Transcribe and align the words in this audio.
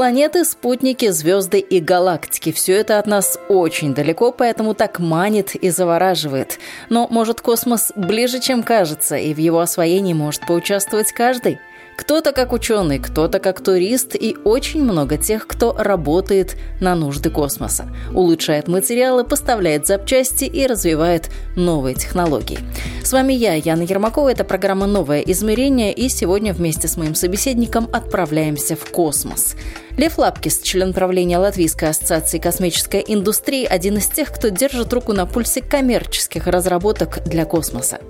Планеты, 0.00 0.46
спутники, 0.46 1.10
звезды 1.10 1.58
и 1.58 1.78
галактики– 1.78 2.52
все 2.54 2.72
это 2.72 2.98
от 2.98 3.06
нас 3.06 3.38
очень 3.50 3.92
далеко, 3.92 4.32
поэтому 4.32 4.72
так 4.72 4.98
манит 4.98 5.54
и 5.54 5.68
завораживает. 5.68 6.58
Но, 6.88 7.06
может, 7.10 7.42
космос 7.42 7.92
ближе, 7.94 8.40
чем 8.40 8.62
кажется, 8.62 9.16
и 9.18 9.34
в 9.34 9.36
его 9.36 9.60
освоении 9.60 10.14
может 10.14 10.46
поучаствовать 10.46 11.12
каждый– 11.12 11.58
кто-то 12.00 12.32
как 12.32 12.54
ученый, 12.54 12.98
кто-то 12.98 13.40
как 13.40 13.60
турист 13.60 14.16
и 14.18 14.34
очень 14.42 14.82
много 14.82 15.18
тех, 15.18 15.46
кто 15.46 15.76
работает 15.76 16.56
на 16.80 16.94
нужды 16.94 17.28
космоса, 17.28 17.94
улучшает 18.14 18.68
материалы, 18.68 19.22
поставляет 19.22 19.86
запчасти 19.86 20.44
и 20.44 20.66
развивает 20.66 21.28
новые 21.56 21.94
технологии. 21.94 22.58
С 23.04 23.12
вами 23.12 23.34
я, 23.34 23.52
Яна 23.52 23.82
Ермакова, 23.82 24.30
это 24.30 24.44
программа 24.44 24.86
«Новое 24.86 25.20
измерение», 25.20 25.92
и 25.92 26.08
сегодня 26.08 26.54
вместе 26.54 26.88
с 26.88 26.96
моим 26.96 27.14
собеседником 27.14 27.86
отправляемся 27.92 28.76
в 28.76 28.90
космос. 28.90 29.54
Лев 29.98 30.16
Лапкис, 30.16 30.60
член 30.60 30.94
правления 30.94 31.36
Латвийской 31.36 31.90
ассоциации 31.90 32.38
космической 32.38 33.04
индустрии, 33.06 33.66
один 33.66 33.98
из 33.98 34.06
тех, 34.06 34.32
кто 34.32 34.48
держит 34.48 34.90
руку 34.94 35.12
на 35.12 35.26
пульсе 35.26 35.60
коммерческих 35.60 36.46
разработок 36.46 37.22
для 37.26 37.44
космоса. 37.44 38.00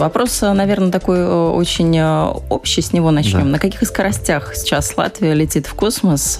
Вопрос, 0.00 0.42
э, 0.42 0.52
наверное, 0.54 0.90
такой 0.90 1.18
э, 1.18 1.50
очень 1.50 1.94
э, 1.98 2.24
общий, 2.48 2.80
с 2.80 2.94
него 2.94 3.10
начнем. 3.10 3.44
Да. 3.44 3.50
На 3.50 3.58
каких 3.58 3.86
скоростях 3.86 4.54
сейчас 4.54 4.96
Латвия 4.96 5.34
летит 5.34 5.66
в 5.66 5.74
космос? 5.74 6.38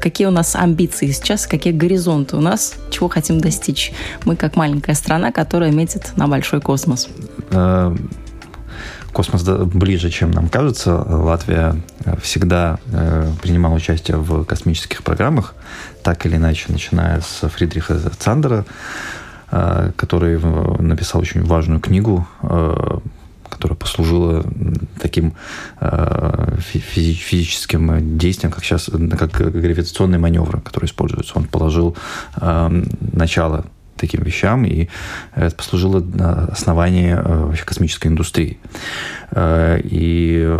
Какие 0.00 0.28
у 0.28 0.30
нас 0.30 0.54
амбиции 0.54 1.10
сейчас, 1.10 1.48
какие 1.48 1.72
горизонты 1.72 2.36
у 2.36 2.40
нас, 2.40 2.74
чего 2.90 3.08
хотим 3.08 3.40
достичь? 3.40 3.92
Мы 4.24 4.36
как 4.36 4.54
маленькая 4.54 4.94
страна, 4.94 5.32
которая 5.32 5.72
метит 5.72 6.12
на 6.16 6.28
большой 6.28 6.60
космос. 6.60 7.08
Космос 9.12 9.42
ближе, 9.42 10.10
чем 10.10 10.30
нам 10.30 10.48
кажется. 10.48 10.94
Латвия 10.94 11.74
всегда 12.22 12.78
принимала 13.42 13.74
участие 13.74 14.16
в 14.18 14.44
космических 14.44 15.02
программах, 15.02 15.54
так 16.04 16.24
или 16.26 16.36
иначе, 16.36 16.66
начиная 16.68 17.20
с 17.20 17.48
Фридриха 17.48 17.98
Цандера, 18.18 18.64
который 19.96 20.38
написал 20.80 21.20
очень 21.20 21.42
важную 21.42 21.80
книгу, 21.80 22.26
э, 22.42 22.98
которая 23.48 23.76
послужила 23.76 24.44
таким 25.00 25.34
э, 25.80 26.58
физическим 26.60 28.18
действием, 28.18 28.52
как 28.52 28.64
сейчас, 28.64 28.90
как 29.18 29.30
гравитационный 29.30 30.18
маневр, 30.18 30.60
который 30.60 30.86
используется. 30.86 31.32
Он 31.36 31.44
положил 31.44 31.96
начало 32.38 33.64
таким 33.96 34.22
вещам, 34.22 34.66
и 34.66 34.88
это 35.34 35.56
послужило 35.56 36.04
основанием 36.50 37.22
вообще 37.46 37.64
космической 37.64 38.08
индустрии. 38.08 38.58
И 39.34 40.58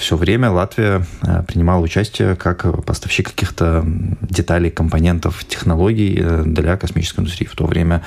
все 0.00 0.16
время 0.16 0.50
Латвия 0.50 1.04
э, 1.22 1.42
принимала 1.46 1.80
участие 1.80 2.34
как 2.34 2.84
поставщик 2.84 3.28
каких-то 3.28 3.84
деталей, 4.22 4.70
компонентов, 4.70 5.44
технологий 5.44 6.18
э, 6.18 6.42
для 6.46 6.76
космической 6.76 7.20
индустрии. 7.20 7.46
В 7.46 7.54
то 7.54 7.66
время 7.66 8.02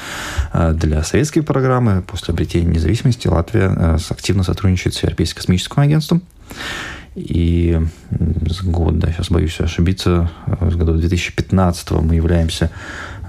э, 0.51 0.73
для 0.73 1.03
советской 1.03 1.41
программы 1.41 2.01
после 2.01 2.34
обретения 2.34 2.66
независимости 2.66 3.28
Латвия 3.28 4.00
активно 4.09 4.44
сотрудничает 4.44 4.95
с 4.95 5.03
Европейским 5.03 5.38
космическим 5.38 5.81
агентством. 5.81 6.23
И 7.16 7.79
с 8.50 8.63
года, 8.63 9.12
сейчас 9.12 9.29
боюсь 9.29 9.59
ошибиться, 9.59 10.31
с 10.47 10.75
года 10.75 10.94
2015 10.94 11.91
мы 11.91 12.16
являемся, 12.16 12.72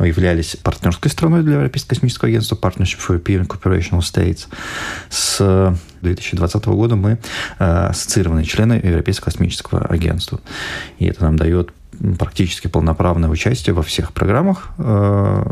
являлись 0.00 0.56
партнерской 0.56 1.10
страной 1.10 1.42
для 1.42 1.54
Европейского 1.54 1.90
космического 1.90 2.28
агентства 2.28 2.56
Partnership 2.56 2.98
for 3.06 3.22
European 3.22 3.46
Corporational 3.46 4.00
States. 4.00 4.46
С 5.10 5.76
2020 6.00 6.64
года 6.66 6.96
мы 6.96 7.18
э, 7.58 7.64
ассоциированные 7.64 8.44
члены 8.44 8.80
Европейского 8.82 9.26
космического 9.26 9.84
агентства. 9.84 10.40
И 10.98 11.06
это 11.06 11.22
нам 11.22 11.36
дает 11.36 11.72
практически 12.18 12.68
полноправное 12.68 13.28
участие 13.28 13.74
во 13.74 13.82
всех 13.82 14.12
программах, 14.12 14.70
э, 14.78 15.44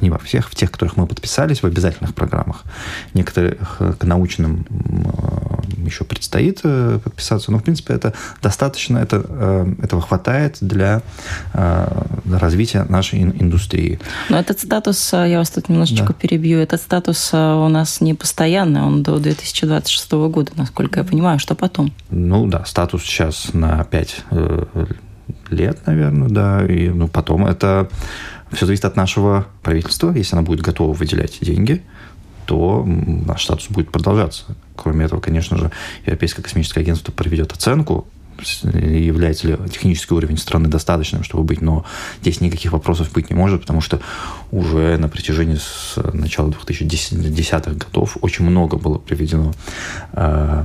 не 0.00 0.10
во 0.10 0.18
всех, 0.18 0.48
в 0.50 0.54
тех, 0.54 0.70
которых 0.70 0.96
мы 0.96 1.06
подписались, 1.06 1.62
в 1.62 1.66
обязательных 1.66 2.14
программах. 2.14 2.62
Некоторых 3.14 3.80
к 3.98 4.04
научным 4.04 4.66
э, 4.70 5.86
еще 5.86 6.04
предстоит 6.04 6.60
э, 6.64 6.98
подписаться, 7.02 7.50
но, 7.52 7.58
в 7.58 7.62
принципе, 7.62 7.94
это 7.94 8.14
достаточно, 8.42 8.98
это, 8.98 9.66
этого 9.82 10.02
хватает 10.02 10.58
для 10.60 11.02
развития 11.52 12.84
нашей 12.88 13.22
индустрии. 13.22 13.98
Но 14.28 14.38
этот 14.38 14.60
статус, 14.60 15.12
я 15.12 15.38
вас 15.38 15.50
тут 15.50 15.68
немножечко 15.68 16.08
да. 16.08 16.14
перебью, 16.14 16.58
этот 16.58 16.80
статус 16.80 17.32
у 17.32 17.68
нас 17.68 18.00
не 18.00 18.14
постоянный, 18.14 18.82
он 18.82 19.02
до 19.02 19.18
2026 19.18 20.12
года, 20.12 20.52
насколько 20.56 21.00
я 21.00 21.04
понимаю. 21.04 21.38
Что 21.38 21.54
потом? 21.54 21.92
Ну 22.10 22.46
да, 22.46 22.64
статус 22.64 23.02
сейчас 23.02 23.50
на 23.52 23.84
5 23.84 24.24
лет, 25.50 25.86
наверное, 25.86 26.28
да. 26.28 26.66
И 26.66 26.88
ну, 26.88 27.08
потом 27.08 27.46
это 27.46 27.88
все 28.52 28.66
зависит 28.66 28.84
от 28.84 28.96
нашего 28.96 29.46
правительства. 29.62 30.12
Если 30.12 30.34
она 30.36 30.42
будет 30.42 30.60
готова 30.60 30.92
выделять 30.92 31.38
деньги, 31.40 31.82
то 32.46 32.84
наш 32.86 33.44
статус 33.44 33.68
будет 33.68 33.90
продолжаться. 33.90 34.44
Кроме 34.76 35.06
этого, 35.06 35.20
конечно 35.20 35.56
же, 35.56 35.70
Европейское 36.04 36.42
космическое 36.42 36.80
агентство 36.80 37.12
проведет 37.12 37.52
оценку 37.52 38.06
является 38.64 39.46
ли 39.46 39.58
технический 39.70 40.14
уровень 40.14 40.36
страны 40.36 40.68
достаточным, 40.68 41.22
чтобы 41.22 41.44
быть, 41.44 41.60
но 41.60 41.84
здесь 42.22 42.40
никаких 42.40 42.72
вопросов 42.72 43.12
быть 43.12 43.30
не 43.30 43.36
может, 43.36 43.60
потому 43.60 43.80
что 43.80 44.00
уже 44.50 44.96
на 44.96 45.08
протяжении 45.08 45.56
с 45.56 45.96
начала 46.12 46.50
2010-х 46.50 47.72
годов 47.72 48.16
очень 48.20 48.44
много 48.44 48.78
было 48.78 48.98
проведено 48.98 49.52
э, 50.12 50.64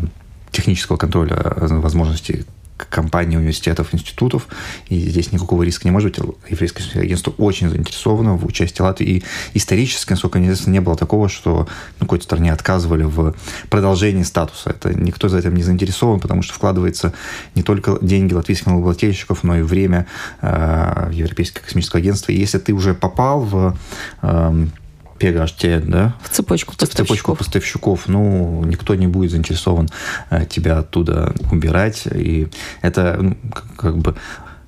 технического 0.51 0.97
контроля 0.97 1.38
возможностей 1.55 2.45
компаний, 2.78 3.38
университетов, 3.38 3.94
институтов, 3.94 4.48
и 4.90 5.00
здесь 5.00 5.32
никакого 5.32 5.64
риска 5.64 5.88
не 5.88 5.92
может 5.92 6.20
быть. 6.20 6.38
Еврейское 6.50 6.84
агентство 7.00 7.32
очень 7.38 7.70
заинтересовано 7.70 8.36
в 8.36 8.46
участии 8.46 8.82
Латвии. 8.82 9.08
И 9.08 9.24
исторически, 9.54 10.12
насколько 10.12 10.40
мне 10.40 10.48
известно, 10.48 10.72
не 10.72 10.82
было 10.82 10.96
такого, 10.96 11.30
что 11.30 11.68
ну, 12.00 12.06
какой-то 12.06 12.24
стране 12.24 12.52
отказывали 12.54 13.04
в 13.04 13.36
продолжении 13.70 14.24
статуса. 14.24 14.72
Это 14.72 14.94
никто 14.94 15.30
за 15.30 15.40
этим 15.40 15.56
не 15.56 15.64
заинтересован, 15.64 16.20
потому 16.20 16.42
что 16.42 16.54
вкладывается 16.54 17.14
не 17.56 17.64
только 17.64 17.98
деньги 18.02 18.34
латвийских 18.34 18.68
налогоплательщиков, 18.68 19.44
но 19.44 19.58
и 19.58 19.62
время 19.62 20.08
э, 20.42 21.09
Европейское 21.12 21.64
космическое 21.64 22.00
агентство. 22.00 22.32
И 22.32 22.40
если 22.40 22.59
ты 22.59 22.74
уже 22.74 22.94
попал 22.94 23.42
в 23.42 23.78
э, 24.22 24.68
PHT, 25.17 25.85
да? 25.85 26.16
В 26.23 26.29
цепочку 26.29 26.73
поставщиков. 26.73 27.05
В 27.05 27.07
цепочку 27.07 27.35
поставщиков. 27.35 28.07
Ну, 28.07 28.63
никто 28.66 28.95
не 28.95 29.07
будет 29.07 29.31
заинтересован 29.31 29.89
э, 30.29 30.45
тебя 30.45 30.79
оттуда 30.79 31.33
убирать. 31.51 32.07
И 32.13 32.47
это 32.81 33.17
ну, 33.19 33.38
как 33.75 33.97
бы 33.97 34.16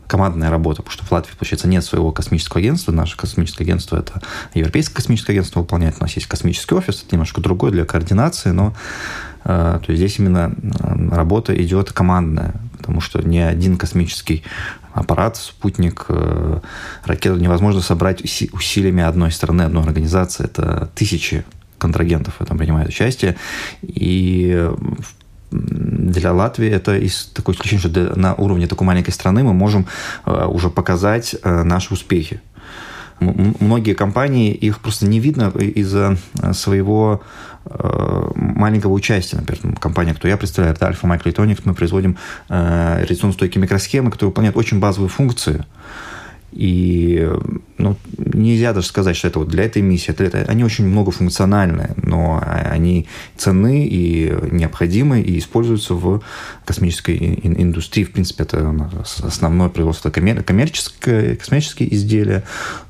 командная 0.09 0.49
работа, 0.49 0.81
потому 0.81 0.91
что 0.91 1.05
в 1.05 1.11
Латвии, 1.11 1.35
получается, 1.35 1.67
нет 1.67 1.85
своего 1.85 2.11
космического 2.11 2.59
агентства. 2.59 2.91
Наше 2.91 3.15
космическое 3.15 3.63
агентство– 3.63 3.97
это 3.99 4.21
Европейское 4.55 4.95
космическое 4.95 5.33
агентство 5.33 5.59
выполняет. 5.59 5.95
У 5.99 6.01
нас 6.01 6.11
есть 6.13 6.27
космический 6.27 6.73
офис, 6.73 7.03
это 7.03 7.15
немножко 7.15 7.41
другой 7.41 7.71
для 7.71 7.85
координации, 7.85 8.49
но 8.49 8.73
э, 9.43 9.79
то 9.85 9.85
есть 9.87 9.99
здесь 9.99 10.17
именно 10.17 10.51
э, 10.51 11.15
работа 11.15 11.55
идет 11.63 11.91
командная, 11.91 12.55
потому 12.89 13.01
что 13.01 13.21
ни 13.21 13.37
один 13.37 13.77
космический 13.77 14.43
аппарат, 14.93 15.37
спутник, 15.37 16.05
э, 16.09 16.59
ракету 17.05 17.35
невозможно 17.35 17.81
собрать 17.81 18.23
усилиями 18.51 19.03
одной 19.03 19.31
страны, 19.31 19.61
одной 19.61 19.83
организации. 19.83 20.45
Это 20.45 20.89
тысячи 20.95 21.45
контрагентов 21.77 22.33
в 22.39 22.41
этом 22.41 22.57
принимают 22.57 22.89
участие. 22.89 23.35
И 23.83 24.71
для 25.51 26.33
Латвии 26.33 26.67
это 26.67 26.97
из 26.97 27.27
такой 27.27 27.53
исключение, 27.53 27.87
что 27.87 28.19
на 28.19 28.33
уровне 28.33 28.65
такой 28.65 28.87
маленькой 28.87 29.11
страны 29.11 29.43
мы 29.43 29.53
можем 29.53 29.85
э, 30.25 30.45
уже 30.47 30.71
показать 30.71 31.35
э, 31.43 31.63
наши 31.63 31.93
успехи. 31.93 32.41
Многие 33.19 33.93
компании, 33.93 34.51
их 34.51 34.79
просто 34.79 35.05
не 35.05 35.19
видно 35.19 35.49
из-за 35.49 36.17
своего 36.53 37.21
маленького 38.35 38.93
участия. 38.93 39.37
Например, 39.37 39.77
компания, 39.79 40.13
кто 40.13 40.27
я 40.27 40.37
представляю, 40.37 40.75
это 40.75 40.87
Alpha 40.87 41.03
Microelectronics, 41.03 41.61
мы 41.65 41.73
производим 41.73 42.17
э, 42.49 43.01
радиационно 43.01 43.33
стойкие 43.33 43.61
микросхемы, 43.61 44.11
которые 44.11 44.29
выполняют 44.29 44.57
очень 44.57 44.79
базовые 44.79 45.09
функции. 45.09 45.65
И 46.51 47.29
ну, 47.77 47.95
нельзя 48.17 48.73
даже 48.73 48.87
сказать, 48.87 49.15
что 49.15 49.27
это 49.27 49.39
вот 49.39 49.49
для 49.49 49.63
этой 49.63 49.81
миссии. 49.81 50.11
Это, 50.11 50.23
это, 50.23 50.39
они 50.47 50.63
очень 50.63 50.85
многофункциональные, 50.87 51.95
но 52.01 52.43
они 52.43 53.07
ценны 53.37 53.87
и 53.87 54.33
необходимы 54.51 55.21
и 55.21 55.37
используются 55.37 55.93
в 55.93 56.21
космической 56.65 57.39
индустрии. 57.43 58.03
В 58.03 58.11
принципе, 58.11 58.43
это 58.43 58.75
основное 59.23 59.69
производство 59.69 60.09
коммер- 60.09 60.43
коммерческое, 60.43 61.35
космические 61.35 61.93
изделия, 61.93 62.43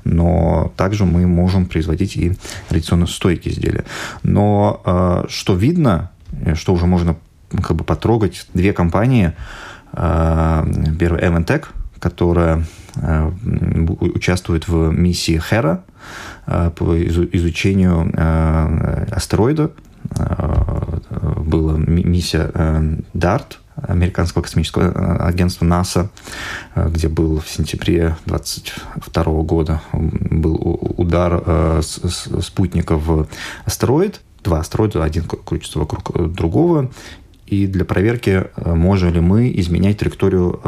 но 0.04 0.72
также 0.76 1.04
мы 1.04 1.26
можем 1.26 1.66
производить 1.66 2.16
и 2.16 2.32
радиационно 2.70 3.06
стойкие 3.06 3.52
изделия. 3.52 3.84
Но 4.22 4.80
э, 4.84 5.24
что 5.28 5.54
видно, 5.54 6.10
что 6.54 6.72
уже 6.72 6.86
можно 6.86 7.16
как 7.50 7.76
бы 7.76 7.84
потрогать, 7.84 8.46
две 8.54 8.72
компании, 8.72 9.32
э, 9.92 10.94
первая 10.98 11.30
Eventech, 11.30 11.66
которая 11.98 12.58
Э, 12.58 12.64
участвует 14.00 14.68
в 14.68 14.90
миссии 14.90 15.38
Хера 15.38 15.84
э, 16.46 16.70
по 16.74 16.96
изучению 17.02 18.10
э, 18.12 19.06
астероида. 19.10 19.70
Была 21.36 21.76
миссия 21.76 22.50
DART, 23.14 23.56
американского 23.76 24.42
космического 24.42 25.24
агентства 25.26 25.64
НАСА, 25.64 26.10
где 26.74 27.08
был 27.08 27.40
в 27.40 27.48
сентябре 27.48 28.16
22 28.26 29.24
года 29.42 29.82
был 29.92 30.56
удар 30.96 31.82
спутника 31.82 32.96
в 32.96 33.28
астероид. 33.64 34.20
Два 34.42 34.60
астероида, 34.60 35.04
один 35.04 35.24
крутится 35.24 35.78
вокруг 35.78 36.32
другого. 36.32 36.90
И 37.50 37.66
для 37.66 37.84
проверки, 37.84 38.46
можем 38.64 39.12
ли 39.12 39.20
мы 39.20 39.52
изменять 39.56 39.98
траекторию 39.98 40.60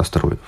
астероидов. 0.00 0.46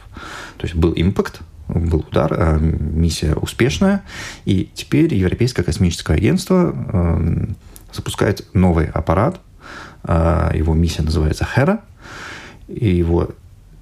То 0.57 0.65
есть 0.65 0.75
был 0.75 0.93
импакт, 0.97 1.41
был 1.69 2.07
удар, 2.09 2.33
а 2.33 2.59
миссия 2.59 3.35
успешная, 3.35 4.03
и 4.45 4.71
теперь 4.75 5.13
Европейское 5.13 5.65
космическое 5.65 6.15
агентство 6.15 6.75
запускает 7.93 8.47
новый 8.55 8.87
аппарат, 8.87 9.41
его 10.05 10.75
миссия 10.75 11.03
называется 11.03 11.45
Хера, 11.45 11.81
и 12.69 12.89
его 12.89 13.31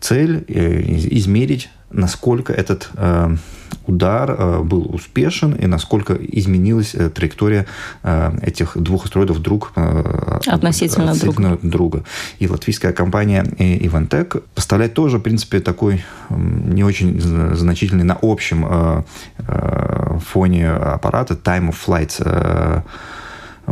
цель 0.01 0.45
э, 0.49 0.83
измерить, 1.11 1.71
насколько 1.91 2.53
этот 2.53 2.91
э, 2.95 3.37
удар 3.91 4.31
э, 4.31 4.63
был 4.63 4.95
успешен 4.95 5.53
и 5.53 5.67
насколько 5.67 6.15
изменилась 6.15 6.95
э, 6.95 7.11
траектория 7.11 7.67
э, 8.03 8.33
этих 8.43 8.77
двух 8.77 9.05
астероидов 9.05 9.41
друг 9.41 9.73
относительно, 10.47 11.11
относительно 11.11 11.57
друга. 11.57 11.69
друга. 11.69 12.05
И 12.39 12.49
латвийская 12.49 12.93
компания 12.93 13.45
Ивантек 13.59 14.37
поставляет 14.55 14.95
тоже, 14.95 15.19
в 15.19 15.23
принципе, 15.23 15.61
такой 15.61 16.05
не 16.31 16.85
очень 16.85 17.21
значительный 17.21 18.05
на 18.05 18.19
общем 18.23 19.05
фоне 20.21 20.71
аппарата 20.71 21.35
Time 21.35 21.71
of 21.71 21.77
Flight 21.87 22.83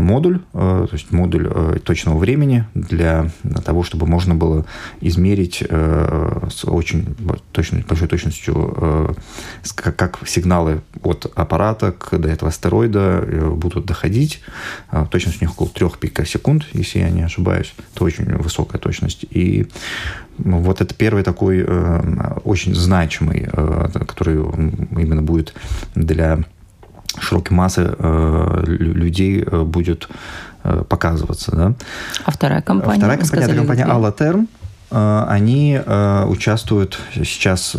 модуль, 0.00 0.41
э, 0.55 0.87
то 0.89 0.95
есть 0.95 1.12
модуль 1.12 1.49
э, 1.50 1.79
точного 1.83 2.19
времени 2.19 2.65
для 2.75 3.31
того, 3.65 3.83
чтобы 3.83 4.06
можно 4.06 4.35
было 4.35 4.65
измерить 5.00 5.62
э, 5.69 6.49
с 6.50 6.65
очень 6.65 7.15
точной, 7.53 7.85
большой 7.89 8.09
точностью, 8.09 9.17
как 9.75 10.19
сигналы 10.27 10.81
от 11.03 11.31
аппарата 11.35 11.93
к, 11.93 12.19
до 12.19 12.29
этого 12.29 12.50
астероида 12.50 13.53
будут 13.53 13.87
доходить. 13.87 14.41
Точность 15.11 15.41
у 15.43 15.45
них 15.45 15.53
около 15.53 15.69
3 15.69 15.99
пикосекунд, 16.01 16.67
если 16.73 17.01
я 17.01 17.11
не 17.11 17.23
ошибаюсь. 17.23 17.75
Это 17.94 18.05
очень 18.05 18.37
высокая 18.37 18.79
точность. 18.79 19.25
И 19.31 19.69
вот 20.39 20.81
это 20.81 20.94
первый 20.94 21.23
такой 21.23 21.65
очень 22.44 22.75
значимый, 22.75 23.49
который 24.06 24.37
именно 24.37 25.23
будет 25.23 25.55
для 25.94 26.44
широкой 27.20 27.56
массы 27.56 27.94
э, 27.99 28.65
людей 28.67 29.43
э, 29.44 29.62
будет 29.62 30.09
э, 30.65 30.85
показываться. 30.88 31.55
Да? 31.55 31.75
А 32.25 32.31
вторая 32.31 32.62
компания? 32.62 32.99
Вторая 32.99 33.19
компания, 33.19 33.44
это 33.44 33.55
компания 33.56 33.87
Alaterm. 33.87 34.47
Они 34.91 35.79
участвуют 36.29 36.99
сейчас 37.12 37.76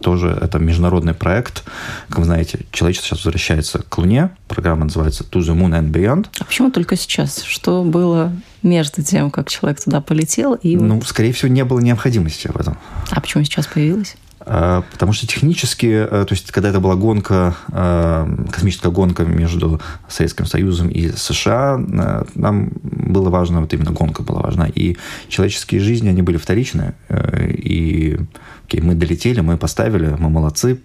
тоже, 0.00 0.38
это 0.40 0.58
международный 0.58 1.12
проект. 1.12 1.62
Как 2.08 2.20
вы 2.20 2.24
знаете, 2.24 2.60
человечество 2.70 3.08
сейчас 3.08 3.26
возвращается 3.26 3.82
к 3.86 3.98
Луне. 3.98 4.30
Программа 4.48 4.84
называется 4.84 5.24
To 5.24 5.40
the 5.40 5.54
Moon 5.54 5.78
and 5.78 5.90
Beyond. 5.90 6.28
А 6.40 6.44
почему 6.44 6.70
только 6.70 6.96
сейчас? 6.96 7.42
Что 7.42 7.84
было 7.84 8.32
между 8.62 9.02
тем, 9.02 9.30
как 9.30 9.50
человек 9.50 9.84
туда 9.84 10.00
полетел? 10.00 10.54
И 10.54 10.74
ну, 10.74 10.94
вот... 10.94 11.06
скорее 11.06 11.34
всего, 11.34 11.48
не 11.48 11.66
было 11.66 11.80
необходимости 11.80 12.48
в 12.48 12.56
этом. 12.56 12.78
А 13.10 13.20
почему 13.20 13.44
сейчас 13.44 13.66
появилась? 13.66 14.16
А, 14.44 14.82
потому 14.90 15.12
что 15.12 15.26
технически, 15.26 15.86
э, 15.86 16.24
то 16.24 16.32
есть 16.32 16.50
когда 16.50 16.70
это 16.70 16.80
была 16.80 16.96
гонка, 16.96 17.54
э, 17.70 18.46
космическая 18.50 18.90
гонка 18.90 19.24
между 19.24 19.80
Советским 20.08 20.46
Союзом 20.46 20.88
и 20.88 21.10
США, 21.10 21.78
э, 21.78 22.24
нам 22.34 22.70
было 22.82 23.30
важно, 23.30 23.60
вот 23.60 23.72
именно 23.72 23.92
гонка 23.92 24.22
была 24.22 24.40
важна. 24.40 24.68
И 24.74 24.96
человеческие 25.28 25.80
жизни, 25.80 26.08
они 26.08 26.22
были 26.22 26.36
вторичны. 26.38 26.94
И 27.08 28.18
окей, 28.66 28.80
мы 28.80 28.94
долетели, 28.94 29.40
мы 29.40 29.56
поставили, 29.56 30.16
мы 30.18 30.28
молодцы, 30.28 30.80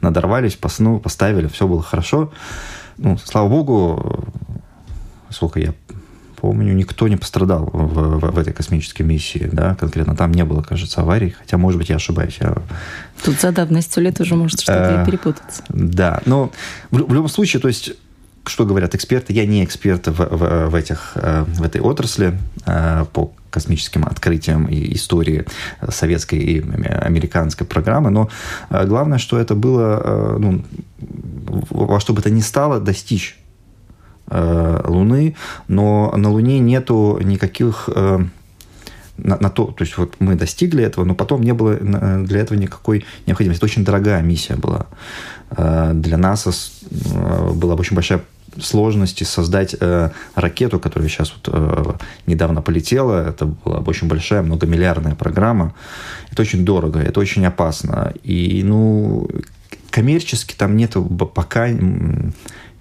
надорвались, 0.00 0.58
ну, 0.78 0.98
поставили, 0.98 1.46
все 1.46 1.66
было 1.66 1.82
хорошо. 1.82 2.32
Ну, 2.98 3.18
слава 3.18 3.48
богу, 3.48 4.24
сколько 5.30 5.60
я 5.60 5.74
помню, 6.36 6.74
никто 6.74 7.08
не 7.08 7.16
пострадал 7.16 7.68
в, 7.72 8.18
в, 8.18 8.32
в 8.32 8.38
этой 8.38 8.52
космической 8.52 9.02
миссии, 9.02 9.48
да, 9.52 9.74
конкретно 9.74 10.14
там 10.14 10.32
не 10.32 10.44
было, 10.44 10.62
кажется, 10.62 11.00
аварий, 11.00 11.30
хотя, 11.30 11.56
может 11.58 11.78
быть, 11.78 11.88
я 11.88 11.96
ошибаюсь. 11.96 12.38
Я... 12.40 12.56
Тут 13.24 13.40
за 13.40 13.52
давностью 13.52 14.02
лет 14.02 14.20
уже 14.20 14.34
может 14.36 14.60
что-то 14.60 15.02
и 15.02 15.06
перепутаться. 15.06 15.64
Да, 15.68 16.20
но 16.26 16.52
в, 16.90 16.96
в 16.96 17.14
любом 17.14 17.28
случае, 17.28 17.60
то 17.60 17.68
есть 17.68 17.92
что 18.48 18.64
говорят 18.64 18.94
эксперты, 18.94 19.32
я 19.32 19.44
не 19.44 19.64
эксперт 19.64 20.06
в, 20.06 20.18
в, 20.18 20.70
в, 20.70 20.74
этих, 20.74 21.12
э, 21.16 21.44
в 21.46 21.62
этой 21.64 21.80
отрасли 21.80 22.38
э, 22.64 23.04
по 23.12 23.32
космическим 23.50 24.04
открытиям 24.04 24.66
и 24.66 24.94
истории 24.94 25.46
советской 25.88 26.38
и 26.38 26.60
американской 26.60 27.66
программы, 27.66 28.10
но 28.10 28.28
э, 28.70 28.86
главное, 28.86 29.18
что 29.18 29.38
это 29.38 29.54
было, 29.54 30.36
ну, 30.38 30.64
во 31.70 31.98
что 31.98 32.12
бы 32.12 32.22
то 32.22 32.30
ни 32.30 32.40
стало, 32.40 32.78
достичь 32.78 33.36
Э, 33.36 33.45
Луны, 34.28 35.36
но 35.68 36.12
на 36.16 36.30
Луне 36.30 36.58
нету 36.58 37.18
никаких 37.22 37.88
э, 37.94 38.20
на, 39.18 39.38
на 39.38 39.50
то, 39.50 39.66
то 39.66 39.84
есть 39.84 39.96
вот 39.98 40.16
мы 40.18 40.34
достигли 40.34 40.84
этого, 40.84 41.04
но 41.04 41.14
потом 41.14 41.42
не 41.42 41.52
было 41.52 41.78
э, 41.80 42.24
для 42.24 42.40
этого 42.40 42.58
никакой 42.58 43.04
необходимости. 43.26 43.58
Это 43.58 43.66
очень 43.66 43.84
дорогая 43.84 44.22
миссия 44.22 44.56
была. 44.56 44.86
Для 45.48 46.16
НАСА 46.16 46.50
была 47.54 47.74
очень 47.74 47.94
большая 47.94 48.20
сложности 48.60 49.24
создать 49.24 49.76
э, 49.78 50.10
ракету, 50.34 50.78
которая 50.80 51.08
сейчас 51.08 51.32
вот, 51.32 51.48
э, 51.52 51.92
недавно 52.26 52.62
полетела. 52.62 53.28
Это 53.28 53.46
была 53.46 53.78
очень 53.80 54.08
большая, 54.08 54.42
многомиллиардная 54.42 55.14
программа. 55.14 55.74
Это 56.30 56.42
очень 56.42 56.64
дорого, 56.64 57.00
это 57.00 57.20
очень 57.20 57.44
опасно. 57.44 58.12
И, 58.22 58.62
ну, 58.64 59.28
коммерчески 59.90 60.54
там 60.54 60.76
нету 60.76 61.04
пока 61.04 61.68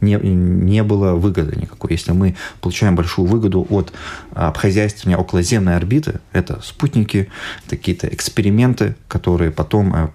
не, 0.05 0.15
не 0.17 0.83
было 0.83 1.13
выгоды 1.13 1.59
никакой. 1.59 1.91
Если 1.91 2.11
мы 2.11 2.35
получаем 2.61 2.95
большую 2.95 3.27
выгоду 3.27 3.65
от 3.69 3.91
обхозяйствования 4.33 5.17
околоземной 5.17 5.75
орбиты, 5.75 6.19
это 6.31 6.61
спутники, 6.63 7.29
какие-то 7.69 8.07
эксперименты, 8.07 8.95
которые 9.07 9.51
потом 9.51 9.95
э, 9.95 10.09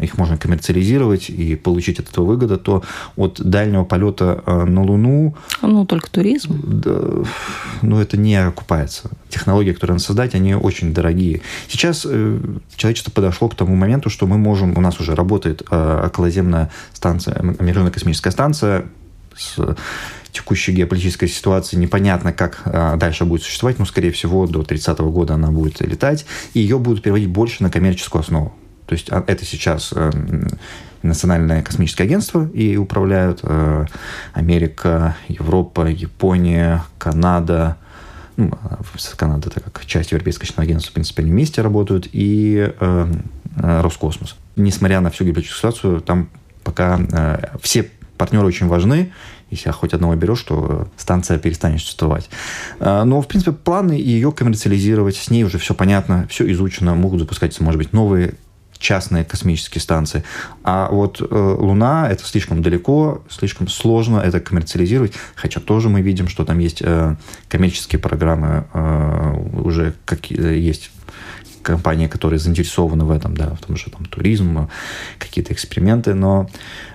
их 0.00 0.18
можно 0.18 0.36
коммерциализировать 0.36 1.30
и 1.30 1.56
получить 1.56 2.00
от 2.00 2.08
этого 2.10 2.24
выгода, 2.24 2.58
то 2.58 2.82
от 3.16 3.40
дальнего 3.40 3.84
полета 3.84 4.42
э, 4.46 4.64
на 4.64 4.82
Луну... 4.82 5.34
Ну, 5.62 5.86
только 5.86 6.10
туризм. 6.10 6.60
Да, 6.64 7.24
ну, 7.82 8.00
это 8.00 8.16
не 8.16 8.36
окупается. 8.36 9.10
Технологии, 9.28 9.72
которые 9.72 9.94
надо 9.94 10.04
создать, 10.04 10.34
они 10.34 10.54
очень 10.54 10.92
дорогие. 10.92 11.42
Сейчас 11.68 12.06
э, 12.08 12.38
человечество 12.76 13.10
подошло 13.10 13.48
к 13.48 13.54
тому 13.54 13.74
моменту, 13.76 14.10
что 14.10 14.26
мы 14.26 14.38
можем... 14.38 14.76
У 14.76 14.80
нас 14.80 15.00
уже 15.00 15.14
работает 15.14 15.62
э, 15.70 16.06
околоземная 16.06 16.70
станция, 16.92 17.40
Международная 17.42 17.92
космическая 17.92 18.30
станция, 18.30 18.86
с 19.36 19.76
текущей 20.36 20.72
геополитической 20.72 21.28
ситуацией 21.28 21.80
непонятно, 21.80 22.32
как 22.32 22.60
а, 22.66 22.96
дальше 22.96 23.24
будет 23.24 23.42
существовать, 23.42 23.78
но, 23.78 23.86
скорее 23.86 24.10
всего, 24.10 24.46
до 24.46 24.62
30 24.62 24.98
-го 25.00 25.10
года 25.10 25.34
она 25.34 25.50
будет 25.50 25.80
летать, 25.80 26.26
и 26.52 26.60
ее 26.60 26.78
будут 26.78 27.02
переводить 27.02 27.28
больше 27.28 27.62
на 27.62 27.70
коммерческую 27.70 28.20
основу. 28.20 28.54
То 28.86 28.92
есть 28.92 29.10
а, 29.10 29.24
это 29.26 29.44
сейчас 29.44 29.92
э, 29.96 30.10
Национальное 31.02 31.62
космическое 31.62 32.04
агентство 32.04 32.48
и 32.48 32.76
управляют 32.76 33.40
э, 33.42 33.86
Америка, 34.34 35.16
Европа, 35.28 35.86
Япония, 35.86 36.84
Канада, 36.98 37.76
ну, 38.36 38.50
Канада 39.16 39.48
это 39.48 39.60
как 39.60 39.86
часть 39.86 40.12
Европейского 40.12 40.40
космического 40.40 40.64
агентства, 40.64 40.90
в 40.90 40.94
принципе, 40.94 41.22
они 41.22 41.30
вместе 41.30 41.62
работают, 41.62 42.08
и 42.12 42.72
э, 42.78 43.12
Роскосмос. 43.56 44.36
Несмотря 44.56 45.00
на 45.00 45.10
всю 45.10 45.24
геополитическую 45.24 45.72
ситуацию, 45.72 46.00
там 46.02 46.28
пока 46.62 47.00
все 47.62 47.88
партнеры 48.16 48.46
очень 48.46 48.66
важны. 48.66 49.12
Если 49.50 49.70
хоть 49.70 49.94
одного 49.94 50.14
берешь, 50.16 50.42
то 50.42 50.88
станция 50.96 51.38
перестанет 51.38 51.80
существовать. 51.80 52.28
А, 52.80 53.04
но, 53.04 53.22
в 53.22 53.28
принципе, 53.28 53.52
планы 53.52 53.92
ее 53.92 54.32
коммерциализировать, 54.32 55.16
с 55.16 55.30
ней 55.30 55.44
уже 55.44 55.58
все 55.58 55.74
понятно, 55.74 56.26
все 56.28 56.50
изучено, 56.52 56.94
могут 56.94 57.20
запускаться, 57.20 57.62
может 57.62 57.78
быть, 57.78 57.92
новые 57.92 58.34
частные 58.78 59.24
космические 59.24 59.80
станции. 59.80 60.22
А 60.62 60.88
вот 60.90 61.20
э, 61.20 61.56
Луна 61.58 62.10
это 62.10 62.24
слишком 62.24 62.62
далеко, 62.62 63.22
слишком 63.28 63.68
сложно 63.68 64.18
это 64.18 64.40
коммерциализировать. 64.40 65.12
Хотя 65.34 65.60
тоже 65.60 65.88
мы 65.88 66.02
видим, 66.02 66.28
что 66.28 66.44
там 66.44 66.58
есть 66.58 66.82
э, 66.82 67.16
коммерческие 67.48 67.98
программы, 67.98 68.66
э, 68.72 69.34
уже 69.62 69.94
как, 70.04 70.30
есть 70.30 70.90
компании, 71.62 72.06
которые 72.06 72.38
заинтересованы 72.38 73.04
в 73.04 73.10
этом, 73.10 73.36
да, 73.36 73.54
в 73.54 73.58
том 73.66 73.76
же 73.76 73.90
там 73.90 74.04
туризм, 74.04 74.68
какие-то 75.18 75.52
эксперименты, 75.52 76.14
но 76.14 76.48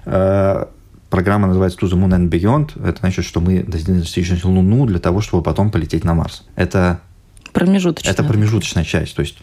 э, 0.05 0.65
программа 1.11 1.47
называется 1.47 1.77
To 1.81 1.87
the 1.87 1.93
Moon 1.93 2.17
and 2.17 2.29
Beyond. 2.29 2.87
Это 2.87 3.01
значит, 3.01 3.25
что 3.25 3.39
мы 3.41 3.61
достигнем 3.61 4.39
Луну 4.43 4.87
для 4.87 4.97
того, 4.97 5.21
чтобы 5.21 5.43
потом 5.43 5.69
полететь 5.69 6.03
на 6.03 6.15
Марс. 6.15 6.43
Это 6.55 7.01
промежуточная. 7.53 8.13
Это 8.13 8.23
промежуточная 8.23 8.83
часть. 8.83 9.15
То 9.15 9.21
есть 9.21 9.37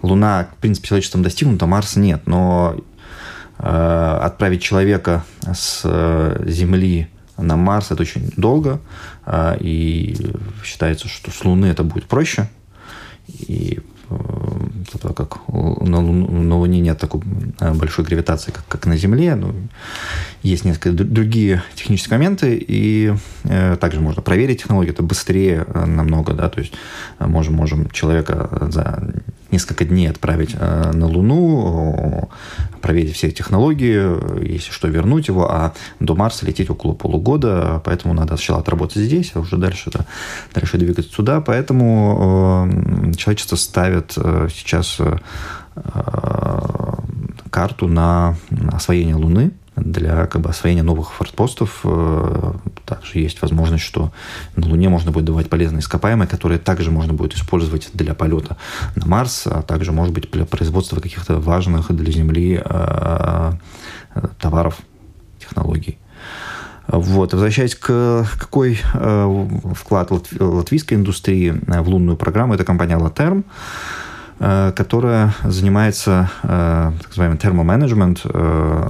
Луна, 0.00 0.48
в 0.56 0.60
принципе, 0.60 0.88
человечеством 0.88 1.22
достигнута, 1.22 1.66
Марс 1.66 1.96
нет. 1.96 2.22
Но 2.26 2.76
э, 3.58 4.18
отправить 4.22 4.62
человека 4.62 5.24
с 5.52 5.82
э, 5.84 6.44
Земли 6.46 7.08
на 7.36 7.56
Марс 7.56 7.90
это 7.90 8.02
очень 8.02 8.32
долго. 8.36 8.80
Э, 9.26 9.56
и 9.60 10.16
считается, 10.64 11.08
что 11.08 11.30
с 11.30 11.44
Луны 11.44 11.66
это 11.66 11.82
будет 11.82 12.06
проще. 12.06 12.48
И 13.26 13.80
так 15.00 15.14
как 15.14 15.48
на, 15.48 16.00
на 16.00 16.58
Луне 16.58 16.80
нет 16.80 16.98
такой 16.98 17.20
э, 17.60 17.72
большой 17.74 18.04
гравитации, 18.04 18.50
как, 18.50 18.66
как 18.66 18.86
на 18.86 18.96
Земле. 18.96 19.34
Ну, 19.34 19.54
есть 20.42 20.64
несколько 20.64 20.92
другие 20.92 21.62
технические 21.74 22.18
моменты, 22.18 22.56
и 22.56 23.14
э, 23.44 23.76
также 23.80 24.00
можно 24.00 24.22
проверить 24.22 24.62
технологию, 24.62 24.94
это 24.94 25.02
быстрее 25.02 25.64
э, 25.66 25.84
намного, 25.86 26.32
да, 26.32 26.48
то 26.48 26.60
есть 26.60 26.72
э, 27.18 27.26
можем, 27.26 27.54
можем 27.54 27.90
человека 27.90 28.68
за 28.70 29.22
несколько 29.50 29.84
дней 29.84 30.10
отправить 30.10 30.54
э, 30.58 30.92
на 30.92 31.06
Луну, 31.06 32.30
проверить 32.80 33.14
все 33.14 33.30
технологии, 33.30 34.46
если 34.46 34.70
что, 34.70 34.88
вернуть 34.88 35.28
его, 35.28 35.50
а 35.50 35.74
до 36.00 36.14
Марса 36.14 36.46
лететь 36.46 36.70
около 36.70 36.92
полугода, 36.92 37.80
поэтому 37.84 38.14
надо 38.14 38.36
сначала 38.36 38.60
отработать 38.60 39.02
здесь, 39.02 39.32
а 39.34 39.40
уже 39.40 39.56
дальше, 39.56 39.90
да, 39.92 40.06
дальше 40.54 40.78
двигаться 40.78 41.14
туда, 41.14 41.40
поэтому 41.40 42.68
э, 42.70 43.12
человечество 43.16 43.56
ставит 43.56 43.97
э, 44.16 44.48
сейчас 44.52 45.00
карту 47.50 47.88
на 47.88 48.36
освоение 48.72 49.14
Луны, 49.14 49.52
для 49.84 50.26
как 50.26 50.42
бы, 50.42 50.50
освоения 50.50 50.82
новых 50.82 51.12
форпостов. 51.12 51.80
Э, 51.84 52.52
также 52.84 53.18
есть 53.18 53.40
возможность, 53.42 53.84
что 53.84 54.12
на 54.56 54.66
Луне 54.66 54.88
можно 54.88 55.10
будет 55.10 55.24
давать 55.24 55.48
полезные 55.48 55.80
ископаемые, 55.80 56.28
которые 56.28 56.58
также 56.58 56.90
можно 56.90 57.12
будет 57.12 57.34
использовать 57.34 57.90
для 57.94 58.14
полета 58.14 58.56
на 58.96 59.06
Марс, 59.06 59.46
а 59.46 59.62
также, 59.62 59.92
может 59.92 60.12
быть, 60.12 60.30
для 60.30 60.44
производства 60.44 61.00
каких-то 61.00 61.40
важных 61.40 61.94
для 61.94 62.12
Земли 62.12 62.60
э, 62.64 63.52
товаров, 64.40 64.78
технологий. 65.38 65.98
Вот. 66.88 67.32
Возвращаясь 67.32 67.74
к 67.74 68.26
какой 68.38 68.80
э, 68.94 69.48
вклад 69.74 70.10
латвийской 70.10 70.94
индустрии 70.94 71.54
в 71.66 71.88
лунную 71.88 72.16
программу, 72.16 72.54
это 72.54 72.64
компания 72.64 72.96
«Латерм». 72.96 73.44
Э, 74.40 74.72
которая 74.74 75.34
занимается 75.42 76.30
э, 76.44 76.92
так 76.98 77.08
называемым 77.08 77.38
термоменеджмент. 77.38 78.20
Э, 78.24 78.88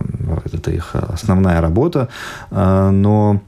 это 0.52 0.71
их 0.71 0.95
основная 0.95 1.61
работа, 1.61 2.09
но 2.50 3.40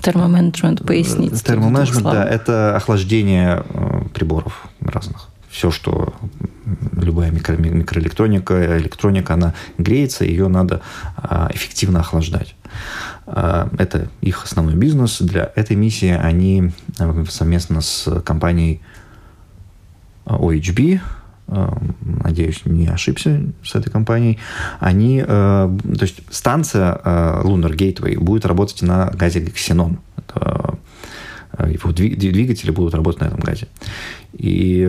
Термоменеджмент, 0.00 0.84
пояснить. 0.84 1.42
Термоменеджмент, 1.44 2.04
да, 2.04 2.24
это 2.24 2.76
охлаждение 2.76 3.62
приборов 4.12 4.66
разных. 4.80 5.28
Все, 5.48 5.70
что 5.70 6.13
любая 7.04 7.30
микро, 7.30 7.56
микроэлектроника, 7.56 8.78
электроника, 8.78 9.34
она 9.34 9.54
греется, 9.78 10.24
ее 10.24 10.48
надо 10.48 10.80
эффективно 11.50 12.00
охлаждать. 12.00 12.56
Это 13.26 14.08
их 14.20 14.44
основной 14.44 14.74
бизнес. 14.74 15.20
Для 15.20 15.52
этой 15.54 15.76
миссии 15.76 16.10
они 16.10 16.72
совместно 17.28 17.80
с 17.80 18.20
компанией 18.22 18.80
OHB, 20.26 21.00
надеюсь, 21.46 22.62
не 22.64 22.86
ошибся 22.88 23.42
с 23.62 23.74
этой 23.74 23.90
компанией, 23.90 24.38
они, 24.80 25.22
то 25.22 25.78
есть 26.00 26.22
станция 26.30 26.94
Lunar 27.44 27.76
Gateway 27.76 28.18
будет 28.18 28.46
работать 28.46 28.82
на 28.82 29.10
газе 29.10 29.40
Xenon. 29.40 29.98
Это, 30.16 30.78
его 31.58 31.92
двигатели 31.92 32.70
будут 32.70 32.94
работать 32.94 33.20
на 33.20 33.26
этом 33.26 33.40
газе. 33.40 33.68
И 34.32 34.80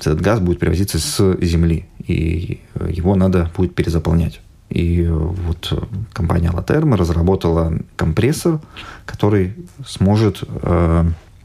этот 0.00 0.20
газ 0.20 0.40
будет 0.40 0.58
привозиться 0.58 0.98
с 0.98 1.36
Земли, 1.40 1.86
и 2.06 2.60
его 2.88 3.14
надо 3.16 3.50
будет 3.56 3.74
перезаполнять. 3.74 4.40
И 4.70 5.06
вот 5.06 5.88
компания 6.12 6.50
Laterma 6.50 6.96
разработала 6.96 7.78
компрессор, 7.96 8.60
который 9.04 9.54
сможет 9.86 10.42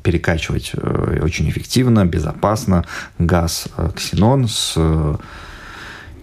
перекачивать 0.08 0.72
э, 0.74 1.20
очень 1.22 1.50
эффективно, 1.50 2.06
безопасно 2.06 2.86
газ 3.20 3.67
э, 3.75 3.89
ксенон 3.94 4.48
с, 4.48 4.75
э, 4.77 5.15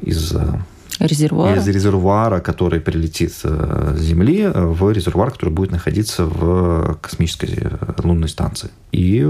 из 0.00 0.34
резервуара. 1.00 1.56
из 1.56 1.66
резервуара, 1.68 2.40
который 2.40 2.80
прилетит 2.80 3.32
с 3.32 3.96
Земли, 3.98 4.46
в 4.46 4.90
резервуар, 4.92 5.30
который 5.30 5.50
будет 5.50 5.70
находиться 5.70 6.24
в 6.24 6.98
космической 7.00 7.68
лунной 8.02 8.28
станции. 8.28 8.70
И 8.92 9.20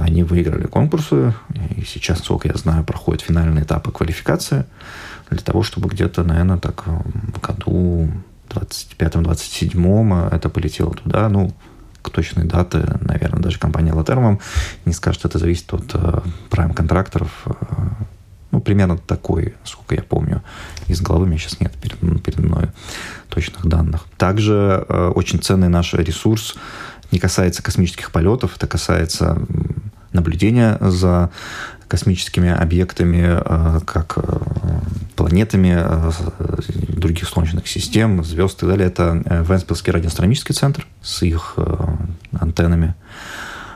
они 0.00 0.22
выиграли 0.22 0.66
конкурсы, 0.66 1.34
и 1.76 1.82
сейчас, 1.82 2.18
насколько 2.18 2.48
я 2.48 2.54
знаю, 2.54 2.84
проходят 2.84 3.22
финальные 3.22 3.64
этапы 3.64 3.90
квалификации 3.90 4.66
для 5.30 5.40
того, 5.40 5.62
чтобы 5.62 5.88
где-то, 5.88 6.24
наверное, 6.24 6.58
так 6.58 6.84
в 6.86 7.40
году 7.40 8.10
25-27 8.50 10.30
это 10.30 10.48
полетело 10.48 10.94
туда. 10.94 11.28
Ну, 11.28 11.52
к 12.02 12.10
точной 12.10 12.44
даты, 12.44 12.84
наверное, 13.00 13.40
даже 13.40 13.58
компания 13.58 13.92
Латермом 13.92 14.40
не 14.84 14.92
скажет, 14.92 15.24
это 15.24 15.38
зависит 15.38 15.72
от 15.72 15.94
э, 15.94 16.20
прайм-контракторов. 16.50 17.30
Э, 17.46 17.52
ну, 18.52 18.60
примерно 18.60 18.96
такой, 18.96 19.54
сколько 19.64 19.96
я 19.96 20.02
помню. 20.02 20.42
Из 20.86 21.00
головы 21.00 21.24
у 21.24 21.26
меня 21.26 21.38
сейчас 21.38 21.60
нет 21.60 21.72
перед, 21.72 21.98
перед 22.22 22.38
мной 22.38 22.68
точных 23.28 23.66
данных. 23.66 24.06
Также 24.16 24.86
э, 24.88 25.12
очень 25.14 25.40
ценный 25.40 25.68
наш 25.68 25.94
ресурс 25.94 26.54
не 27.10 27.18
касается 27.18 27.62
космических 27.62 28.10
полетов, 28.12 28.56
это 28.56 28.66
касается 28.66 29.38
наблюдения 30.12 30.78
за 30.80 31.30
космическими 31.92 32.50
объектами, 32.50 33.38
э, 33.38 33.80
как 33.84 34.14
э, 34.16 34.22
планетами 35.14 35.76
э, 35.76 36.10
других 36.88 37.28
солнечных 37.28 37.68
систем, 37.68 38.24
звезд 38.24 38.56
и 38.56 38.60
так 38.60 38.70
далее. 38.70 38.86
Это 38.86 39.22
Венспилский 39.46 39.92
радиоастрономический 39.92 40.54
центр 40.54 40.86
с 41.02 41.22
их 41.22 41.56
антеннами. 42.32 42.94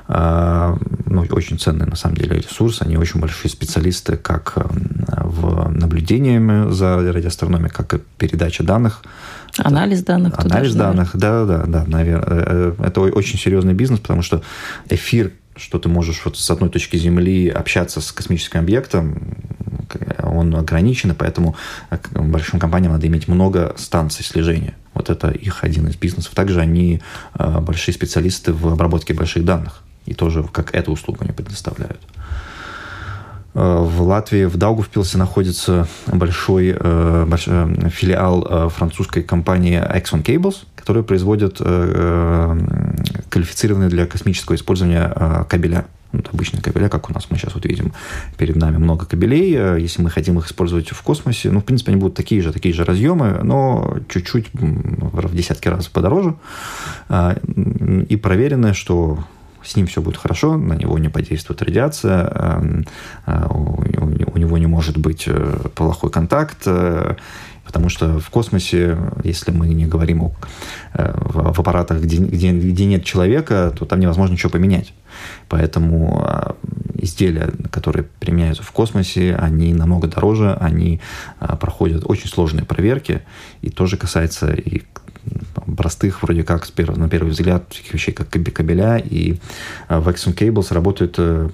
Ну, 0.09 1.27
очень 1.31 1.59
ценный, 1.59 1.87
на 1.87 1.97
самом 1.97 2.17
деле, 2.17 2.37
ресурс. 2.39 2.83
Они 2.83 2.97
очень 2.97 3.21
большие 3.21 3.51
специалисты 3.51 4.17
как 4.17 4.55
в 4.57 5.69
наблюдениями 5.71 6.71
за 6.73 6.97
радиоастрономией, 7.13 7.71
как 7.71 7.95
и 7.95 7.99
передача 8.19 8.63
данных. 8.63 9.03
Анализ 9.59 10.03
данных. 10.03 10.35
Анализ 10.37 10.75
данных, 10.75 11.11
да, 11.15 11.45
да, 11.45 11.65
да, 11.67 11.85
наверное. 11.87 12.75
Это 12.85 13.01
очень 13.01 13.39
серьезный 13.39 13.75
бизнес, 13.75 14.01
потому 14.01 14.23
что 14.23 14.43
эфир 14.89 15.33
что 15.57 15.79
ты 15.79 15.89
можешь 15.89 16.21
вот 16.25 16.37
с 16.37 16.51
одной 16.51 16.69
точки 16.69 16.97
Земли 16.97 17.49
общаться 17.49 18.01
с 18.01 18.13
космическим 18.13 18.61
объектом, 18.61 19.37
он 20.23 20.55
ограничен, 20.55 21.13
и 21.13 21.15
поэтому 21.15 21.57
большим 22.15 22.59
компаниям 22.59 22.93
надо 22.93 23.07
иметь 23.07 23.29
много 23.29 23.75
станций 23.79 24.25
слежения. 24.25 24.75
Вот 24.95 25.11
это 25.11 25.31
их 25.31 25.65
один 25.65 25.89
из 25.89 25.97
бизнесов. 25.97 26.35
Также 26.35 26.61
они 26.61 27.03
э, 27.39 27.61
большие 27.61 27.95
специалисты 27.95 28.53
в 28.53 28.69
обработке 28.69 29.15
больших 29.15 29.45
данных. 29.45 29.83
И 30.07 30.15
тоже 30.15 30.43
как 30.45 30.75
эту 30.75 30.93
услугу 30.93 31.19
они 31.23 31.33
предоставляют. 31.33 32.01
Э, 33.55 33.79
в 33.81 34.03
Латвии, 34.03 34.45
в 34.45 34.57
Даугавпилсе 34.57 35.19
находится 35.19 35.89
большой, 36.07 36.77
э, 36.79 37.25
большой 37.27 37.91
филиал 37.91 38.69
французской 38.71 39.23
компании 39.23 39.79
Exxon 39.81 40.23
Cables, 40.23 40.65
которая 40.77 41.03
производит 41.03 41.59
квалифицированные 43.29 43.89
для 43.89 44.07
космического 44.07 44.55
использования 44.55 45.45
кабеля. 45.49 45.87
Вот 46.13 46.29
обычные 46.33 46.63
кабеля, 46.63 46.89
как 46.89 47.11
у 47.11 47.13
нас 47.13 47.27
мы 47.31 47.37
сейчас 47.37 47.55
вот 47.55 47.67
видим 47.67 47.93
перед 48.39 48.57
нами 48.57 48.77
много 48.77 49.07
кабелей. 49.07 49.81
Если 49.81 50.01
мы 50.03 50.11
хотим 50.11 50.39
их 50.39 50.47
использовать 50.47 50.91
в 50.91 51.03
космосе, 51.03 51.51
ну, 51.51 51.61
в 51.61 51.65
принципе, 51.65 51.91
они 51.93 52.01
будут 52.01 52.15
такие 52.15 52.41
же, 52.41 52.53
такие 52.53 52.73
же 52.75 52.85
разъемы, 52.85 53.41
но 53.43 53.99
чуть-чуть 54.09 54.51
в 54.53 55.35
десятки 55.35 55.69
раз 55.69 55.89
подороже. 55.89 56.37
И 58.09 58.17
проверено, 58.17 58.73
что 58.73 59.19
с 59.67 59.77
ним 59.77 59.87
все 59.87 60.01
будет 60.01 60.17
хорошо, 60.17 60.57
на 60.57 60.75
него 60.75 60.99
не 60.99 61.09
подействует 61.09 61.63
радиация, 61.63 62.75
у 63.27 64.39
него 64.39 64.59
не 64.59 64.67
может 64.67 64.99
быть 64.99 65.25
э, 65.27 65.59
плохой 65.75 66.11
контакт, 66.11 66.63
э, 66.67 67.17
Потому 67.65 67.89
что 67.89 68.21
в 68.21 68.31
космосе, 68.31 68.97
если 69.25 69.51
мы 69.51 69.67
не 69.67 69.87
говорим 69.87 70.23
о, 70.23 70.33
э, 70.95 71.13
в 71.17 71.59
аппаратах, 71.59 72.01
где, 72.01 72.19
где, 72.19 72.53
где 72.53 72.85
нет 72.85 73.05
человека, 73.05 73.75
то 73.77 73.85
там 73.87 73.99
невозможно 73.99 74.35
ничего 74.35 74.51
поменять. 74.51 74.95
Поэтому 75.49 76.55
изделия, 76.95 77.51
которые 77.73 78.05
применяются 78.21 78.63
в 78.63 78.71
космосе, 78.71 79.35
они 79.35 79.75
намного 79.75 80.07
дороже, 80.07 80.57
они 80.61 81.01
проходят 81.61 82.05
очень 82.07 82.29
сложные 82.29 82.65
проверки, 82.65 83.23
и 83.63 83.71
тоже 83.71 83.97
касается 83.97 84.53
и 84.53 84.83
простых, 85.77 86.23
вроде 86.23 86.43
как, 86.43 86.67
на 86.97 87.09
первый 87.09 87.31
взгляд, 87.31 87.69
таких 87.69 87.95
вещей, 87.95 88.13
как 88.13 88.29
кабеля, 88.29 88.99
и 88.99 89.39
в 89.89 90.09
Exxon 90.09 90.35
Cables 90.35 90.73
работает 90.73 91.15
э, 91.19 91.49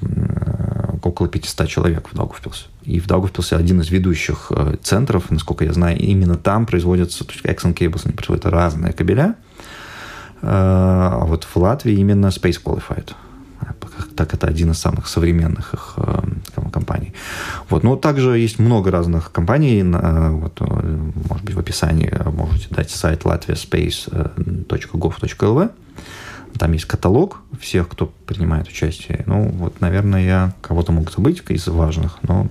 около 1.02 1.28
500 1.28 1.68
человек 1.68 2.08
в 2.10 2.16
Даугавпилсе. 2.16 2.66
И 2.84 3.00
в 3.00 3.06
Даугавпилсе 3.06 3.56
один 3.56 3.80
из 3.80 3.90
ведущих 3.90 4.50
э, 4.50 4.76
центров, 4.82 5.30
насколько 5.30 5.64
я 5.64 5.72
знаю, 5.72 5.98
именно 5.98 6.36
там 6.36 6.66
производятся, 6.66 7.24
то 7.24 7.32
есть 7.32 7.44
Exxon 7.44 7.74
Cables, 7.74 8.02
они 8.04 8.14
производят 8.14 8.46
разные 8.46 8.92
кабеля, 8.92 9.36
э, 10.40 10.46
а 10.46 11.24
вот 11.24 11.44
в 11.44 11.56
Латвии 11.56 11.94
именно 11.94 12.26
Space 12.26 12.60
Qualified 12.62 13.12
так 14.14 14.34
это 14.34 14.46
один 14.46 14.70
из 14.70 14.78
самых 14.78 15.08
современных 15.08 15.74
их 15.74 15.94
э, 15.96 16.20
компаний. 16.72 17.12
Вот. 17.68 17.84
Но 17.84 17.96
также 17.96 18.38
есть 18.38 18.58
много 18.58 18.90
разных 18.90 19.30
компаний. 19.32 19.82
Вот, 19.82 20.60
может 20.60 21.44
быть, 21.44 21.54
в 21.54 21.58
описании 21.58 22.10
можете 22.30 22.74
дать 22.74 22.90
сайт 22.90 23.22
latviaspace.gov.lv. 23.22 25.70
Там 26.58 26.72
есть 26.72 26.84
каталог 26.84 27.40
всех, 27.60 27.88
кто 27.88 28.12
принимает 28.26 28.68
участие. 28.68 29.24
Ну, 29.26 29.48
вот, 29.48 29.80
наверное, 29.80 30.24
я 30.24 30.52
кого-то 30.60 30.92
мог 30.92 31.10
забыть 31.10 31.42
из 31.48 31.66
важных, 31.66 32.18
но 32.22 32.46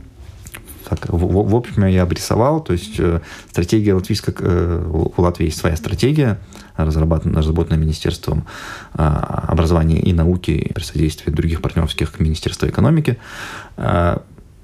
так, 0.91 1.07
в, 1.09 1.49
в, 1.49 1.55
общем, 1.55 1.85
я 1.85 2.03
обрисовал. 2.03 2.61
То 2.61 2.73
есть 2.73 2.95
э, 2.99 3.21
стратегия 3.49 3.93
латвийская, 3.93 4.35
э, 4.37 5.09
у 5.15 5.21
Латвии 5.21 5.45
есть 5.45 5.57
своя 5.57 5.77
стратегия, 5.77 6.37
разработанная, 6.75 7.37
разработанная 7.37 7.79
Министерством 7.79 8.45
э, 8.93 9.01
образования 9.01 10.01
и 10.01 10.11
науки 10.11 10.69
при 10.75 10.83
содействии 10.83 11.31
других 11.31 11.61
партнерских 11.61 12.19
Министерства 12.19 12.67
экономики. 12.67 13.17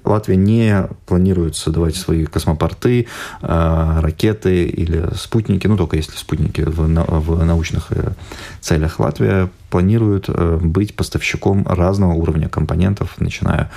Латвия 0.04 0.36
не 0.36 0.86
планирует 1.06 1.56
создавать 1.56 1.96
свои 1.96 2.26
космопорты, 2.26 3.06
э, 3.40 4.00
ракеты 4.00 4.66
или 4.66 5.06
спутники, 5.16 5.66
ну 5.66 5.78
только 5.78 5.96
если 5.96 6.14
спутники 6.14 6.60
в, 6.60 7.44
научных 7.44 7.86
э, 7.90 8.12
целях. 8.60 9.00
Латвия 9.00 9.48
планирует 9.70 10.28
быть 10.62 10.94
поставщиком 10.94 11.66
разного 11.66 12.12
уровня 12.12 12.50
компонентов, 12.50 13.14
начиная 13.18 13.70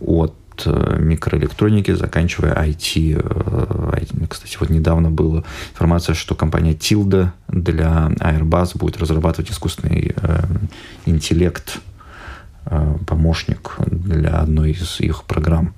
от 0.00 0.34
микроэлектроники, 0.66 1.92
заканчивая 1.92 2.54
IT. 2.54 4.28
Кстати, 4.28 4.56
вот 4.60 4.70
недавно 4.70 5.10
была 5.10 5.44
информация, 5.72 6.14
что 6.14 6.34
компания 6.34 6.72
Tilda 6.72 7.30
для 7.48 8.10
Airbus 8.20 8.78
будет 8.78 8.98
разрабатывать 8.98 9.50
искусственный 9.50 10.14
интеллект 11.06 11.80
Э, 12.66 12.96
помощник 13.06 13.76
для 13.86 14.38
одной 14.38 14.70
из 14.70 14.98
их 15.00 15.24
программ. 15.24 15.74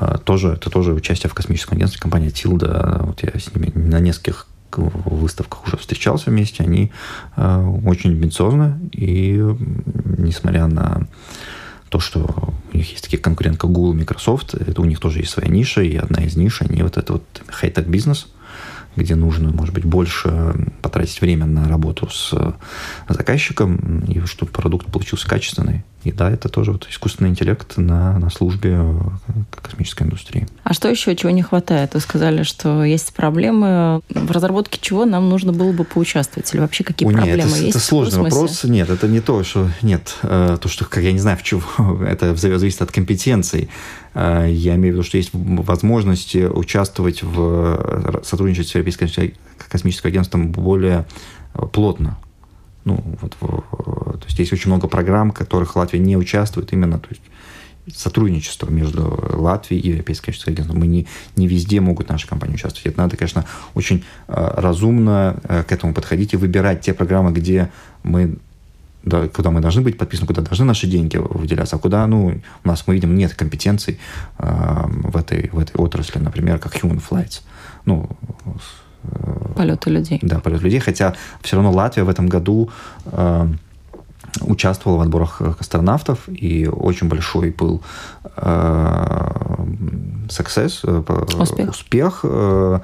Э, 0.00 0.18
тоже, 0.24 0.54
это 0.54 0.68
тоже 0.68 0.92
участие 0.92 1.30
в 1.30 1.34
космическом 1.34 1.76
агентстве. 1.76 2.00
Компания 2.00 2.30
Тилда, 2.30 3.02
вот 3.02 3.22
я 3.22 3.38
с 3.38 3.54
ними 3.54 3.70
на 3.74 4.00
нескольких 4.00 4.48
выставках 4.76 5.64
уже 5.68 5.76
встречался 5.76 6.30
вместе, 6.30 6.64
они 6.64 6.90
э, 7.36 7.80
очень 7.84 8.10
амбициозны, 8.10 8.80
и 8.90 9.40
несмотря 10.18 10.66
на 10.66 11.06
то, 11.94 12.00
что 12.00 12.52
у 12.72 12.76
них 12.76 12.90
есть 12.90 13.04
такие 13.04 13.22
конкуренты, 13.22 13.56
как 13.56 13.70
Google, 13.70 13.94
Microsoft, 13.94 14.54
это 14.54 14.82
у 14.82 14.84
них 14.84 14.98
тоже 14.98 15.20
есть 15.20 15.30
своя 15.30 15.48
ниша, 15.48 15.80
и 15.80 15.94
одна 15.94 16.24
из 16.24 16.34
ниш, 16.34 16.60
они 16.60 16.82
вот 16.82 16.96
это 16.96 17.12
вот 17.12 17.22
хай-тек 17.46 17.86
бизнес, 17.86 18.26
где 18.96 19.14
нужно, 19.14 19.50
может 19.50 19.74
быть, 19.74 19.84
больше 19.84 20.54
потратить 20.82 21.20
время 21.20 21.46
на 21.46 21.68
работу 21.68 22.08
с 22.08 22.32
заказчиком, 23.08 24.00
и 24.00 24.20
чтобы 24.26 24.52
продукт 24.52 24.86
получился 24.86 25.28
качественный. 25.28 25.84
И 26.04 26.12
да, 26.12 26.30
это 26.30 26.50
тоже 26.50 26.72
вот 26.72 26.86
искусственный 26.90 27.30
интеллект 27.30 27.78
на, 27.78 28.18
на 28.18 28.28
службе 28.28 28.76
э, 28.78 28.92
космической 29.50 30.02
индустрии. 30.02 30.46
А 30.62 30.74
что 30.74 30.90
еще, 30.90 31.16
чего 31.16 31.30
не 31.30 31.42
хватает? 31.42 31.94
Вы 31.94 32.00
сказали, 32.00 32.42
что 32.42 32.84
есть 32.84 33.14
проблемы. 33.14 34.02
В 34.10 34.30
разработке 34.30 34.78
чего 34.80 35.06
нам 35.06 35.30
нужно 35.30 35.54
было 35.54 35.72
бы 35.72 35.84
поучаствовать? 35.84 36.52
Или 36.52 36.60
вообще 36.60 36.84
какие 36.84 37.08
О, 37.08 37.12
проблемы 37.12 37.38
нет, 37.38 37.46
это, 37.46 37.56
есть? 37.56 37.76
Это 37.76 37.84
сложный 37.84 38.22
вопрос. 38.22 38.64
Нет, 38.64 38.90
это 38.90 39.08
не 39.08 39.20
то, 39.20 39.42
что... 39.44 39.70
Нет, 39.80 40.14
э, 40.22 40.58
то, 40.60 40.68
что, 40.68 40.84
как 40.84 41.02
я 41.02 41.12
не 41.12 41.20
знаю, 41.20 41.38
в 41.38 41.42
чего. 41.42 41.62
это 42.06 42.36
зависит 42.36 42.82
от 42.82 42.92
компетенций. 42.92 43.70
Э, 44.14 44.46
я 44.48 44.76
имею 44.76 44.94
в 44.94 44.96
виду, 44.96 45.02
что 45.02 45.16
есть 45.16 45.30
возможность 45.32 46.34
участвовать 46.36 47.22
в 47.22 48.20
сотрудничестве 48.24 48.70
с 48.70 48.74
Европейским 48.74 49.34
космическим 49.68 50.08
агентством 50.08 50.52
более 50.52 51.06
плотно 51.72 52.18
ну, 52.84 53.02
вот, 53.20 53.36
то 53.40 54.24
есть 54.26 54.38
есть 54.38 54.52
очень 54.52 54.70
много 54.70 54.88
программ, 54.88 55.30
в 55.30 55.34
которых 55.34 55.76
Латвия 55.76 55.98
не 55.98 56.16
участвует 56.16 56.72
именно, 56.72 56.98
то 56.98 57.08
есть 57.10 57.22
сотрудничество 57.98 58.70
между 58.70 59.02
Латвией 59.32 59.80
и 59.80 59.88
Европейским 59.90 60.26
космическим 60.26 60.52
агентством. 60.52 60.80
Мы 60.80 60.86
не, 60.86 61.06
не 61.36 61.46
везде 61.46 61.80
могут 61.80 62.08
наши 62.08 62.26
компании 62.26 62.54
участвовать. 62.54 62.86
Это 62.86 62.98
надо, 62.98 63.16
конечно, 63.16 63.44
очень 63.74 64.04
э, 64.28 64.54
разумно 64.56 65.36
э, 65.44 65.64
к 65.64 65.72
этому 65.72 65.92
подходить 65.92 66.32
и 66.32 66.38
выбирать 66.38 66.80
те 66.80 66.94
программы, 66.94 67.32
где 67.32 67.70
мы 68.02 68.36
да, 69.04 69.28
куда 69.28 69.50
мы 69.50 69.60
должны 69.60 69.82
быть 69.82 69.98
подписаны, 69.98 70.26
куда 70.26 70.42
должны 70.42 70.64
наши 70.66 70.86
деньги 70.86 71.16
выделяться, 71.16 71.76
а 71.76 71.78
куда, 71.78 72.06
ну, 72.06 72.40
у 72.64 72.68
нас, 72.68 72.86
мы 72.86 72.94
видим, 72.94 73.14
нет 73.16 73.34
компетенций 73.34 73.98
э, 74.38 74.84
в, 74.86 75.16
этой, 75.16 75.50
в 75.52 75.58
этой 75.58 75.76
отрасли, 75.76 76.18
например, 76.18 76.58
как 76.58 76.74
human 76.74 77.02
flights. 77.10 77.42
Ну, 77.84 78.08
Полеты 79.54 79.90
людей. 79.90 80.18
Да, 80.22 80.40
полеты 80.40 80.64
людей. 80.64 80.80
Хотя 80.80 81.14
все 81.42 81.56
равно 81.56 81.70
Латвия 81.70 82.04
в 82.04 82.08
этом 82.08 82.26
году 82.26 82.70
э, 83.04 83.48
участвовала 84.40 84.98
в 84.98 85.02
отборах 85.02 85.42
астронавтов, 85.60 86.26
и 86.28 86.66
очень 86.66 87.08
большой 87.08 87.50
был 87.50 87.82
э, 88.36 89.24
success, 90.28 90.80
э, 90.84 91.02
успех, 91.38 91.70
успех 91.70 92.20
э, 92.22 92.80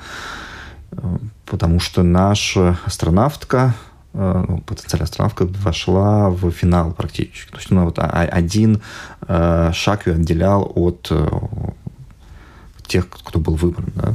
потому 1.47 1.81
что 1.81 2.03
наша 2.03 2.79
астронавтка, 2.85 3.75
э, 3.75 3.90
ну, 4.13 4.63
потенциальная 4.67 5.05
астронавтка 5.05 5.47
вошла 5.47 6.31
в 6.31 6.51
финал 6.51 6.93
практически. 6.93 7.51
То 7.51 7.59
есть 7.59 7.71
ну, 7.71 7.85
вот 7.85 7.99
один 7.99 8.83
э, 9.29 9.71
шаг 9.73 10.07
ее 10.07 10.15
отделял 10.15 10.71
от 10.75 11.09
э, 11.11 11.29
тех, 12.87 13.09
кто 13.09 13.39
был 13.39 13.55
выбран. 13.55 13.93
Да? 13.95 14.15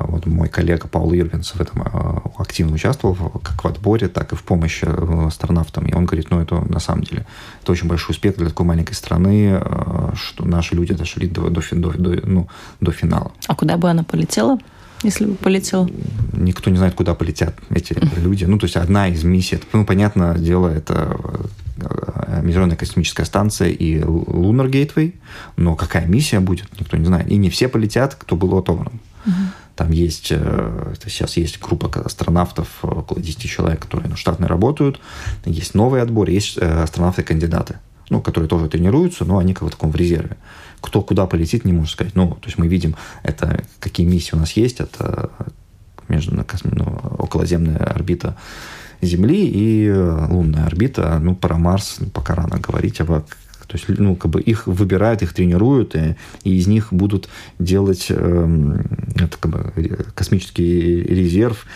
Вот 0.00 0.26
мой 0.26 0.48
коллега 0.48 0.88
Паул 0.88 1.12
Ирвинс 1.12 1.54
в 1.54 1.60
этом 1.60 1.84
активно 2.38 2.74
участвовал, 2.74 3.14
как 3.40 3.62
в 3.62 3.68
отборе, 3.68 4.08
так 4.08 4.32
и 4.32 4.36
в 4.36 4.42
помощи 4.42 4.84
э, 4.84 5.26
астронавтам. 5.26 5.86
И 5.86 5.94
он 5.94 6.04
говорит, 6.06 6.30
ну, 6.30 6.40
это 6.40 6.60
на 6.60 6.80
самом 6.80 7.04
деле, 7.04 7.24
это 7.62 7.70
очень 7.70 7.86
большой 7.86 8.14
успех 8.14 8.36
для 8.36 8.48
такой 8.48 8.66
маленькой 8.66 8.94
страны, 8.94 9.62
что 10.16 10.44
наши 10.44 10.74
люди 10.74 10.92
дошли 10.92 11.28
до, 11.28 11.50
до, 11.50 11.62
до, 11.70 11.92
до, 11.92 12.26
ну, 12.26 12.48
до 12.80 12.90
финала. 12.90 13.30
А 13.46 13.54
куда 13.54 13.76
бы 13.76 13.88
она 13.88 14.02
полетела? 14.02 14.58
Если 15.02 15.26
бы 15.26 15.34
полетела? 15.34 15.88
Никто 16.32 16.70
не 16.70 16.76
знает, 16.76 16.94
куда 16.94 17.14
полетят 17.14 17.54
эти 17.70 17.94
люди. 18.16 18.44
Ну, 18.44 18.58
то 18.58 18.64
есть 18.64 18.76
одна 18.76 19.08
из 19.08 19.24
миссий, 19.24 19.58
ну, 19.72 19.84
понятное 19.84 20.34
дело, 20.34 20.68
это 20.68 21.16
э, 21.76 22.40
Международная 22.42 22.76
космическая 22.76 23.24
станция 23.24 23.68
и 23.68 23.98
Lunar 24.00 24.70
Gateway, 24.70 25.14
но 25.56 25.74
какая 25.76 26.06
миссия 26.06 26.40
будет, 26.40 26.68
никто 26.78 26.96
не 26.96 27.06
знает. 27.06 27.28
И 27.30 27.36
не 27.36 27.50
все 27.50 27.68
полетят, 27.68 28.14
кто 28.14 28.36
был 28.36 28.56
отобран. 28.56 29.00
Угу. 29.26 29.34
Там 29.76 29.90
есть, 29.90 30.28
э, 30.30 30.94
сейчас 31.04 31.36
есть 31.36 31.60
группа 31.60 31.90
астронавтов, 32.00 32.68
около 32.82 33.20
10 33.20 33.38
человек, 33.42 33.80
которые 33.80 34.08
ну, 34.08 34.16
штатно 34.16 34.48
работают. 34.48 35.00
Есть 35.44 35.74
новый 35.74 36.00
отбор, 36.00 36.30
есть 36.30 36.56
э, 36.56 36.82
астронавты-кандидаты, 36.82 37.76
ну, 38.08 38.20
которые 38.20 38.48
тоже 38.48 38.68
тренируются, 38.68 39.24
но 39.24 39.38
они 39.38 39.54
как 39.54 39.68
в 39.68 39.70
таком 39.70 39.90
в 39.90 39.96
резерве. 39.96 40.36
Кто 40.80 41.02
куда 41.02 41.26
полетит, 41.26 41.64
не 41.64 41.72
может 41.72 41.92
сказать. 41.92 42.14
Ну, 42.14 42.30
то 42.30 42.46
есть 42.46 42.58
мы 42.58 42.68
видим, 42.68 42.94
это 43.22 43.64
какие 43.80 44.06
миссии 44.06 44.34
у 44.34 44.38
нас 44.38 44.52
есть. 44.52 44.80
Это 44.80 45.30
между, 46.08 46.34
ну, 46.64 46.84
околоземная 47.18 47.78
орбита 47.78 48.36
Земли 49.02 49.46
и 49.46 49.90
лунная 49.90 50.66
орбита. 50.66 51.18
Ну, 51.20 51.34
про 51.34 51.56
Марс 51.56 51.98
пока 52.12 52.34
рано 52.34 52.58
говорить, 52.58 53.00
а 53.00 53.24
то 53.66 53.76
есть, 53.76 53.88
ну, 53.88 54.14
как 54.14 54.30
бы 54.30 54.40
их 54.40 54.66
выбирают, 54.68 55.22
их 55.22 55.32
тренируют, 55.32 55.96
и, 55.96 56.16
и 56.44 56.56
из 56.56 56.68
них 56.68 56.92
будут 56.92 57.28
делать 57.58 58.06
э, 58.10 58.78
это, 59.16 59.36
как 59.38 59.50
бы, 59.50 59.72
космический 60.14 61.02
резерв, 61.02 61.66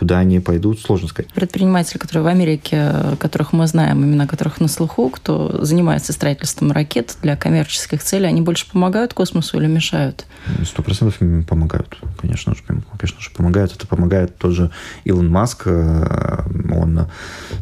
куда 0.00 0.18
они 0.18 0.40
пойдут, 0.40 0.80
сложно 0.80 1.08
сказать. 1.08 1.30
Предприниматели, 1.34 1.98
которые 1.98 2.24
в 2.24 2.26
Америке, 2.26 2.90
которых 3.18 3.52
мы 3.52 3.66
знаем, 3.66 4.02
имена 4.02 4.26
которых 4.26 4.58
на 4.58 4.66
слуху, 4.66 5.10
кто 5.10 5.62
занимается 5.62 6.14
строительством 6.14 6.72
ракет 6.72 7.18
для 7.20 7.36
коммерческих 7.36 8.02
целей, 8.02 8.26
они 8.26 8.40
больше 8.40 8.66
помогают 8.72 9.12
космосу 9.12 9.58
или 9.58 9.66
мешают? 9.66 10.24
Сто 10.64 10.82
процентов 10.82 11.18
помогают, 11.46 11.98
конечно 12.18 12.54
же, 12.54 12.62
конечно 12.96 13.20
же, 13.20 13.30
помогают. 13.36 13.76
Это 13.76 13.86
помогает 13.86 14.38
тоже 14.38 14.70
Илон 15.04 15.28
Маск, 15.28 15.64
э, 15.66 16.44
он 16.74 17.06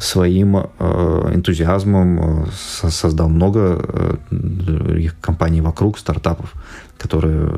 своим 0.00 0.58
э, 0.58 1.32
энтузиазмом 1.34 2.44
э, 2.44 2.46
создал 2.52 3.28
много 3.28 4.16
других 4.30 5.18
компаний 5.20 5.60
вокруг, 5.60 5.98
стартапов, 5.98 6.54
которые 6.98 7.50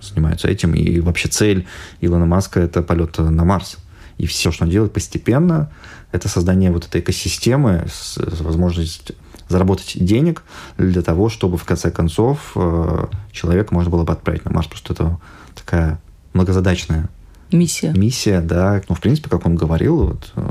занимаются 0.00 0.48
этим. 0.48 0.72
И 0.72 0.98
вообще 1.00 1.28
цель 1.28 1.66
Илона 2.00 2.24
Маска– 2.24 2.60
это 2.62 2.80
полет 2.80 3.18
на 3.18 3.44
Марс. 3.44 3.76
И 4.18 4.26
все, 4.26 4.50
что 4.52 4.64
он 4.64 4.70
делает 4.70 4.92
постепенно, 4.92 5.70
это 6.12 6.28
создание 6.28 6.70
вот 6.70 6.86
этой 6.86 7.00
экосистемы 7.00 7.86
с, 7.90 8.18
с 8.18 8.40
возможностью 8.40 9.16
заработать 9.48 9.96
денег 9.98 10.42
для 10.76 11.02
того, 11.02 11.28
чтобы 11.28 11.56
в 11.56 11.64
конце 11.64 11.90
концов 11.90 12.52
э, 12.54 13.06
человека 13.32 13.72
можно 13.72 13.90
было 13.90 14.04
бы 14.04 14.12
отправить 14.12 14.44
на 14.44 14.52
Марс. 14.52 14.66
Просто 14.66 14.92
это 14.92 15.18
такая 15.54 16.00
многозадачная 16.34 17.08
Миссия. 17.50 17.92
Миссия, 17.96 18.40
да. 18.42 18.82
Ну, 18.88 18.94
в 18.94 19.00
принципе, 19.00 19.30
как 19.30 19.46
он 19.46 19.54
говорил, 19.54 20.08
вот, 20.08 20.32
э, 20.36 20.50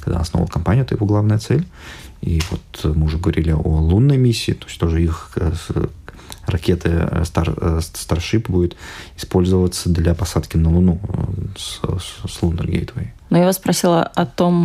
когда 0.00 0.20
основал 0.20 0.48
компанию, 0.48 0.84
это 0.84 0.94
его 0.94 1.06
главная 1.06 1.38
цель. 1.38 1.66
И 2.20 2.40
вот 2.50 2.96
мы 2.96 3.06
уже 3.06 3.18
говорили 3.18 3.50
о 3.50 3.60
лунной 3.60 4.16
миссии, 4.16 4.52
то 4.52 4.66
есть 4.66 4.78
тоже 4.78 5.02
их 5.02 5.32
э, 5.36 5.52
ракеты 6.46 6.88
Star, 7.22 7.78
Starship 7.80 8.50
будет 8.50 8.76
использоваться 9.16 9.88
для 9.88 10.14
посадки 10.14 10.56
на 10.56 10.70
Луну 10.70 11.00
с, 11.56 11.80
с 12.28 12.42
Lunar 12.42 12.66
Gateway. 12.66 13.08
Но 13.28 13.38
я 13.38 13.44
вас 13.44 13.56
спросила 13.56 14.02
о 14.02 14.24
том, 14.24 14.64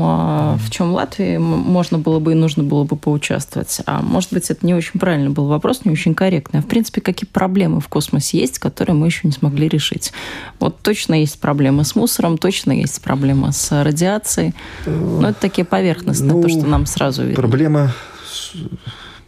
в 0.58 0.70
чем 0.70 0.92
Латвии 0.92 1.38
можно 1.38 1.98
было 1.98 2.20
бы 2.20 2.34
и 2.34 2.36
нужно 2.36 2.64
было 2.64 2.84
бы 2.84 2.96
поучаствовать. 2.96 3.82
А 3.88 4.04
может 4.04 4.32
быть, 4.32 4.52
это 4.52 4.64
не 4.64 4.76
очень 4.76 5.00
правильный 5.00 5.32
был 5.32 5.48
вопрос, 5.48 5.84
не 5.84 5.92
очень 5.92 6.14
корректный. 6.14 6.60
А 6.60 6.64
в 6.64 6.68
принципе, 6.68 7.02
какие 7.02 7.28
проблемы 7.28 7.82
в 7.82 7.88
космосе 7.88 8.40
есть, 8.40 8.60
которые 8.60 8.96
мы 8.96 9.08
еще 9.08 9.22
не 9.24 9.32
смогли 9.32 9.68
решить? 9.68 10.14
Вот 10.60 10.80
точно 10.82 11.16
есть 11.16 11.40
проблемы 11.40 11.84
с 11.84 11.96
мусором, 11.96 12.38
точно 12.38 12.72
есть 12.72 13.02
проблема 13.02 13.52
с 13.52 13.84
радиацией. 13.84 14.54
Но 14.86 15.30
это 15.30 15.42
такие 15.42 15.66
поверхностные, 15.66 16.34
ну, 16.34 16.44
то, 16.44 16.50
что 16.50 16.68
нам 16.68 16.86
сразу 16.86 17.24
видно. 17.24 17.36
Проблема, 17.36 17.94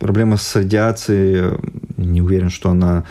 проблема 0.04 0.36
с 0.36 0.56
радиацией, 0.56 1.58
не 1.96 2.22
уверен, 2.22 2.50
что 2.50 2.70
она 2.70 3.06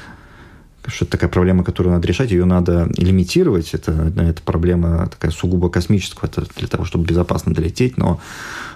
что 0.86 1.04
это 1.04 1.12
такая 1.12 1.30
проблема, 1.30 1.62
которую 1.64 1.94
надо 1.94 2.08
решать, 2.08 2.32
ее 2.32 2.44
надо 2.44 2.88
лимитировать. 2.98 3.72
Это, 3.72 4.12
это 4.16 4.42
проблема 4.42 5.08
такая 5.08 5.30
сугубо 5.30 5.70
космическая, 5.70 6.26
это 6.26 6.44
для 6.56 6.66
того, 6.66 6.84
чтобы 6.84 7.06
безопасно 7.06 7.54
долететь. 7.54 7.96
Но 7.96 8.20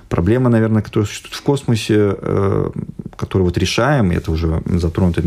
проблема, 0.09 0.48
наверное, 0.48 0.83
которая 0.83 1.07
существует 1.07 1.35
в 1.35 1.42
космосе, 1.42 2.16
э, 2.16 2.70
которую 3.16 3.46
вот 3.46 3.59
решаем, 3.59 4.12
это 4.12 4.31
уже 4.31 4.62
затронута 4.66 5.22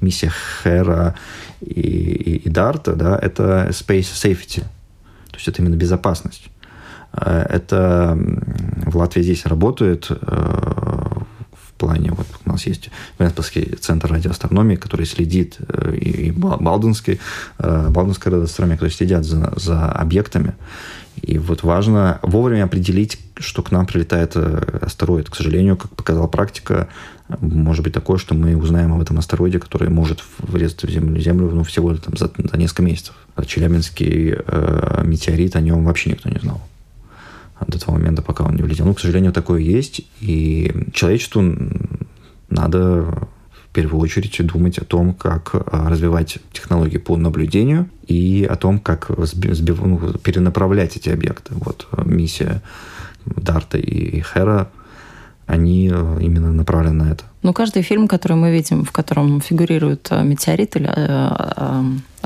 миссия 0.00 0.32
Хера 0.62 1.14
и, 1.60 1.80
и, 1.80 2.36
и 2.38 2.48
Дарта, 2.50 2.94
да, 2.96 3.16
это 3.16 3.68
space 3.70 4.12
safety. 4.12 4.62
То 5.30 5.36
есть 5.36 5.46
это 5.46 5.62
именно 5.62 5.76
безопасность. 5.76 6.48
Э, 7.12 7.46
это 7.48 8.18
в 8.84 8.96
Латвии 8.96 9.22
здесь 9.22 9.46
работает 9.46 10.08
э, 10.10 11.06
плане, 11.76 12.12
вот 12.12 12.26
у 12.44 12.48
нас 12.48 12.66
есть 12.66 12.90
Венспасский 13.18 13.76
центр 13.80 14.10
радиоастрономии, 14.10 14.76
который 14.76 15.06
следит, 15.06 15.56
э, 15.58 15.94
и, 15.96 16.30
Балденский, 16.30 17.20
э, 17.58 17.88
Балденская 17.90 18.32
радиоастрономия, 18.32 18.76
которые 18.76 18.94
следят 18.94 19.24
за, 19.24 19.52
за 19.56 19.90
объектами. 19.90 20.54
И 21.22 21.38
вот 21.38 21.62
важно 21.62 22.18
вовремя 22.22 22.64
определить, 22.64 23.18
что 23.38 23.62
к 23.62 23.70
нам 23.70 23.86
прилетает 23.86 24.32
э, 24.34 24.78
астероид. 24.82 25.30
К 25.30 25.36
сожалению, 25.36 25.76
как 25.76 25.90
показала 25.92 26.26
практика, 26.26 26.88
может 27.40 27.82
быть 27.82 27.94
такое, 27.94 28.18
что 28.18 28.34
мы 28.34 28.56
узнаем 28.56 28.92
об 28.92 29.00
этом 29.00 29.18
астероиде, 29.18 29.58
который 29.58 29.88
может 29.88 30.22
врезаться 30.38 30.86
в 30.86 30.90
Землю, 30.90 31.20
землю 31.20 31.50
ну, 31.50 31.64
всего 31.64 31.94
там, 31.96 32.16
за, 32.16 32.30
за 32.36 32.56
несколько 32.56 32.82
месяцев. 32.82 33.14
Челябинский 33.46 34.34
э, 34.36 35.02
метеорит, 35.04 35.56
о 35.56 35.60
нем 35.60 35.84
вообще 35.84 36.10
никто 36.10 36.28
не 36.28 36.38
знал 36.38 36.60
до 37.66 37.78
того 37.78 37.96
момента, 37.96 38.22
пока 38.22 38.44
он 38.44 38.56
не 38.56 38.62
влетел. 38.62 38.86
Ну, 38.86 38.94
к 38.94 39.00
сожалению, 39.00 39.32
такое 39.32 39.60
есть, 39.60 40.02
и 40.20 40.72
человечеству 40.92 41.42
надо 42.48 43.02
в 43.52 43.72
первую 43.72 44.00
очередь 44.00 44.46
думать 44.46 44.78
о 44.78 44.84
том, 44.84 45.14
как 45.14 45.50
а, 45.54 45.88
развивать 45.90 46.38
технологии 46.52 46.98
по 46.98 47.16
наблюдению 47.16 47.88
и 48.06 48.46
о 48.48 48.56
том, 48.56 48.78
как 48.78 49.10
сбив, 49.18 49.80
ну, 49.82 49.98
перенаправлять 50.18 50.96
эти 50.96 51.10
объекты. 51.10 51.52
Вот 51.54 51.86
а, 51.92 52.04
миссия 52.04 52.62
Дарта 53.26 53.78
и 53.78 54.22
Хера, 54.22 54.70
они 55.46 55.90
а, 55.92 56.18
именно 56.20 56.52
направлены 56.52 57.04
на 57.04 57.12
это. 57.12 57.24
Ну, 57.42 57.52
каждый 57.52 57.82
фильм, 57.82 58.08
который 58.08 58.36
мы 58.36 58.50
видим, 58.50 58.84
в 58.84 58.92
котором 58.92 59.40
фигурирует 59.40 60.10
метеорит 60.10 60.76
или 60.76 60.90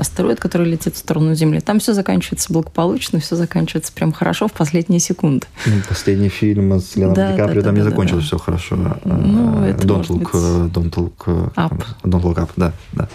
астероид, 0.01 0.39
который 0.39 0.67
летит 0.67 0.95
в 0.95 0.97
сторону 0.97 1.35
Земли. 1.35 1.59
Там 1.59 1.79
все 1.79 1.93
заканчивается 1.93 2.51
благополучно, 2.51 3.19
все 3.19 3.35
заканчивается 3.35 3.93
прям 3.93 4.11
хорошо 4.11 4.47
в 4.47 4.51
последние 4.51 4.99
секунды. 4.99 5.45
Ну, 5.67 5.73
последний 5.87 6.29
фильм 6.29 6.73
с 6.73 6.95
Леонардо 6.95 7.21
да, 7.21 7.31
Ди 7.31 7.37
Каприо, 7.37 7.61
да, 7.61 7.67
там 7.67 7.75
да, 7.75 7.81
не 7.81 7.83
да, 7.85 7.89
закончилось 7.91 8.23
да. 8.23 8.27
все 8.27 8.37
хорошо. 8.39 8.75
Ну, 9.05 9.63
это 9.63 9.85
don't, 9.87 10.07
look, 10.07 10.17
быть... 10.17 10.73
don't 10.73 10.91
Look 10.91 11.53
Up. 11.55 11.83
Don't 12.03 12.23
Look 12.23 12.37
Up, 12.37 12.49
да. 12.55 12.73
да. 12.93 13.07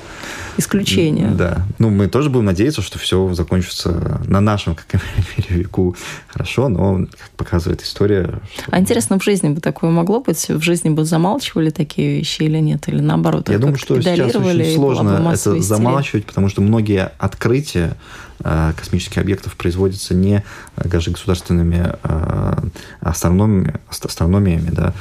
Исключение. 0.59 1.29
Да. 1.29 1.67
Ну, 1.79 1.91
мы 1.91 2.07
тоже 2.07 2.31
будем 2.31 2.47
надеяться, 2.47 2.83
что 2.83 2.99
все 2.99 3.35
закончится 3.35 4.21
на 4.27 4.41
нашем, 4.41 4.77
как 4.77 5.01
веку 5.49 5.97
хорошо, 6.29 6.69
но, 6.69 7.07
как 7.11 7.31
показывает 7.37 7.83
история... 7.83 8.41
Что... 8.55 8.65
А 8.71 8.79
интересно, 8.79 9.19
в 9.19 9.25
жизни 9.25 9.49
бы 9.49 9.61
такое 9.61 9.91
могло 9.91 10.21
быть? 10.21 10.49
В 10.49 10.63
жизни 10.63 10.91
бы 10.91 11.05
замалчивали 11.05 11.71
такие 11.71 12.19
вещи 12.19 12.45
или 12.45 12.59
нет? 12.59 12.89
Или 12.89 13.01
наоборот, 13.01 13.49
Я 13.49 13.59
думаю, 13.59 13.77
что 13.77 14.01
сейчас 14.01 14.37
очень 14.37 14.75
сложно 14.77 15.33
это 15.35 15.61
замалчивать, 15.61 16.27
потому 16.27 16.49
что 16.49 16.63
многие 16.77 17.11
открытия 17.19 17.97
э, 18.41 18.73
космических 18.77 19.17
объектов 19.19 19.57
производятся 19.57 20.15
не 20.15 20.45
э, 20.77 20.89
даже 20.89 21.11
государственными 21.11 21.95
э, 22.03 22.53
астрономиями, 23.01 23.75
астрономиями 23.89 24.69
да, 24.71 24.93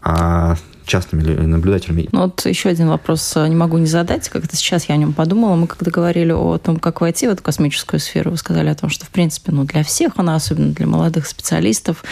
а 0.00 0.56
частными 0.90 1.22
наблюдателями. 1.22 2.08
Ну, 2.12 2.22
вот 2.22 2.44
еще 2.44 2.68
один 2.68 2.88
вопрос 2.88 3.34
не 3.36 3.56
могу 3.56 3.78
не 3.78 3.86
задать. 3.86 4.28
Как-то 4.28 4.56
сейчас 4.56 4.88
я 4.88 4.96
о 4.96 4.98
нем 4.98 5.12
подумала. 5.12 5.54
Мы 5.54 5.66
когда 5.66 5.90
говорили 5.90 6.32
о 6.32 6.58
том, 6.58 6.78
как 6.78 7.00
войти 7.00 7.26
в 7.26 7.30
эту 7.30 7.42
космическую 7.42 8.00
сферу, 8.00 8.32
вы 8.32 8.36
сказали 8.36 8.68
о 8.68 8.74
том, 8.74 8.90
что, 8.90 9.06
в 9.06 9.10
принципе, 9.10 9.52
ну, 9.52 9.64
для 9.64 9.84
всех 9.84 10.12
она, 10.16 10.34
особенно 10.34 10.72
для 10.72 10.86
молодых 10.86 11.26
специалистов, 11.26 12.04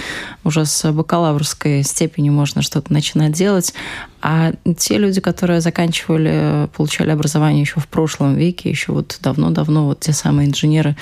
уже 0.44 0.64
с 0.64 0.90
бакалаврской 0.92 1.82
степени 1.82 2.30
можно 2.30 2.62
что-то 2.62 2.92
начинать 2.92 3.32
делать. 3.32 3.74
А 4.20 4.52
те 4.76 4.98
люди, 4.98 5.20
которые 5.20 5.60
заканчивали, 5.60 6.68
получали 6.76 7.10
образование 7.10 7.60
еще 7.60 7.80
в 7.80 7.86
прошлом 7.86 8.36
веке, 8.36 8.70
еще 8.70 8.92
вот 8.92 9.18
давно-давно, 9.20 9.86
вот 9.86 10.00
те 10.00 10.12
самые 10.12 10.48
инженеры 10.48 10.96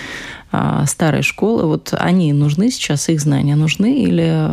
старой 0.86 1.22
школы, 1.22 1.66
вот 1.66 1.92
они 1.92 2.32
нужны 2.32 2.70
сейчас, 2.70 3.08
их 3.08 3.20
знания 3.20 3.56
нужны, 3.56 4.02
или 4.02 4.50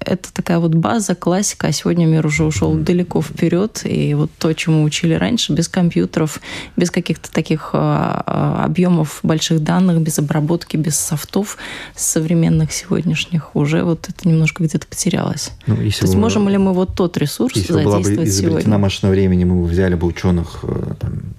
это 0.00 0.32
такая 0.32 0.58
вот 0.58 0.74
база, 0.74 1.14
классика, 1.14 1.68
а 1.68 1.72
сегодня 1.72 2.06
мир 2.06 2.26
уже 2.26 2.44
ушел 2.44 2.74
далеко 2.74 3.22
вперед, 3.22 3.82
и 3.84 4.14
вот 4.14 4.30
то, 4.38 4.52
чему 4.52 4.82
учили 4.82 5.14
раньше, 5.14 5.52
без 5.52 5.68
компьютеров, 5.68 6.40
без 6.76 6.90
каких-то 6.90 7.30
таких 7.32 7.70
а, 7.72 8.22
а, 8.26 8.64
объемов 8.64 9.20
больших 9.22 9.62
данных, 9.62 10.00
без 10.00 10.18
обработки, 10.18 10.76
без 10.76 10.98
софтов 10.98 11.56
современных 11.94 12.72
сегодняшних, 12.72 13.54
уже 13.56 13.82
вот 13.82 14.08
это 14.08 14.28
немножко 14.28 14.62
где-то 14.62 14.86
потерялось. 14.86 15.52
Ну, 15.66 15.76
То 15.76 15.82
есть 15.82 16.14
можем 16.14 16.48
ли 16.48 16.58
мы 16.58 16.72
вот 16.72 16.94
тот 16.94 17.16
ресурс 17.16 17.54
задействовать 17.54 18.16
бы 18.16 18.24
изобретена 18.24 18.60
сегодня. 18.60 18.78
машина 18.78 19.12
времени, 19.12 19.44
мы 19.44 19.62
бы 19.62 19.66
взяли 19.66 19.94
бы 19.94 20.06
ученых 20.06 20.60
э, 20.62 20.94
там, 20.98 21.29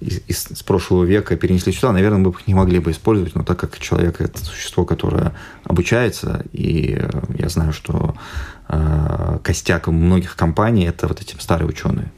из, 0.00 0.20
из, 0.26 0.44
с 0.58 0.62
прошлого 0.62 1.04
века 1.04 1.36
перенесли 1.36 1.72
сюда, 1.72 1.92
наверное, 1.92 2.18
мы 2.18 2.30
бы 2.30 2.38
их 2.38 2.46
не 2.46 2.54
могли 2.54 2.78
бы 2.78 2.90
использовать, 2.90 3.34
но 3.34 3.42
так 3.42 3.58
как 3.58 3.78
человек– 3.78 4.16
это 4.20 4.38
существо, 4.44 4.84
которое 4.84 5.32
обучается, 5.64 6.44
и 6.52 6.96
э, 7.00 7.10
я 7.38 7.48
знаю, 7.48 7.72
что 7.72 8.14
э, 8.68 9.38
костяк 9.42 9.88
многих 9.88 10.36
компаний– 10.36 10.84
это 10.86 11.08
вот 11.08 11.20
эти 11.20 11.34
старые 11.40 11.68
ученые. 11.68 12.12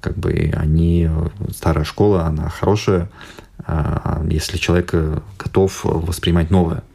Как 0.00 0.16
бы 0.16 0.52
они, 0.54 1.08
старая 1.54 1.84
школа, 1.84 2.24
она 2.26 2.48
хорошая, 2.48 3.10
э, 3.66 4.26
если 4.30 4.56
человек 4.56 4.94
готов 5.38 5.80
воспринимать 5.84 6.50
новое– 6.50 6.82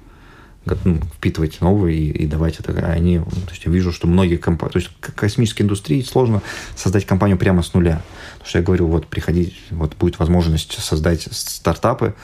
ну, 0.84 1.00
впитывать 1.16 1.62
новые 1.62 1.98
и, 1.98 2.24
и 2.24 2.28
давать 2.28 2.60
это. 2.60 2.74
Они, 2.86 3.20
то 3.20 3.52
есть 3.52 3.66
я 3.66 3.72
вижу, 3.72 3.92
что 3.92 4.08
многие 4.08 4.38
компании, 4.38 4.74
то 4.74 4.80
есть 4.80 4.92
космической 5.16 5.64
индустрии 5.64 6.02
сложно 6.02 6.42
создать 6.76 7.06
компанию 7.06 7.38
прямо 7.38 7.64
с 7.64 7.74
нуля. 7.74 8.02
Потому 8.34 8.50
что 8.50 8.58
я 8.60 8.64
говорю, 8.64 8.88
вот 8.88 9.08
приходить, 9.08 9.56
вот 9.72 9.96
будет 9.96 10.20
возможность 10.20 10.74
создать 10.80 11.28
стартапы, 11.32 12.16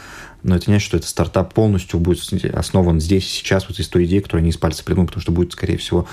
но 0.43 0.55
это 0.55 0.69
не 0.69 0.73
значит, 0.73 0.87
что 0.87 0.97
этот 0.97 1.09
стартап 1.09 1.53
полностью 1.53 1.99
будет 1.99 2.21
основан 2.53 2.99
здесь 2.99 3.27
сейчас, 3.27 3.67
вот 3.67 3.79
из 3.79 3.87
той 3.87 4.05
идеи, 4.05 4.19
которую 4.19 4.41
они 4.41 4.49
из 4.49 4.57
пальца 4.57 4.83
придумали, 4.83 5.07
потому 5.07 5.21
что 5.21 5.31
будет, 5.31 5.53
скорее 5.53 5.77
всего, 5.77 6.07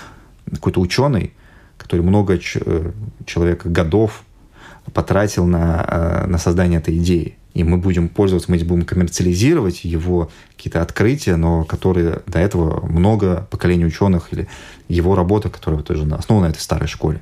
какой-то 0.51 0.81
ученый, 0.81 1.35
который 1.77 2.01
много 2.01 2.39
э, 2.39 2.93
человек 3.27 3.67
годов 3.67 4.25
потратил 4.95 5.47
на, 5.47 5.85
э, 5.87 6.27
на 6.27 6.39
создание 6.39 6.79
этой 6.79 6.97
идеи 6.97 7.37
и 7.55 7.65
мы 7.65 7.77
будем 7.77 8.09
пользоваться, 8.09 8.51
мы 8.51 8.59
будем 8.59 8.85
коммерциализировать 8.85 9.85
его 9.85 10.31
какие-то 10.57 10.81
открытия, 10.81 11.37
но 11.37 11.65
которые 11.65 12.23
до 12.27 12.39
этого 12.39 12.85
много 12.87 13.47
поколений 13.51 13.85
ученых 13.85 14.29
или 14.33 14.49
его 14.89 15.15
работа, 15.15 15.51
которая 15.51 15.83
тоже 15.83 16.03
основана 16.15 16.49
на 16.49 16.51
этой 16.51 16.61
старой 16.61 16.89
школе. 16.89 17.21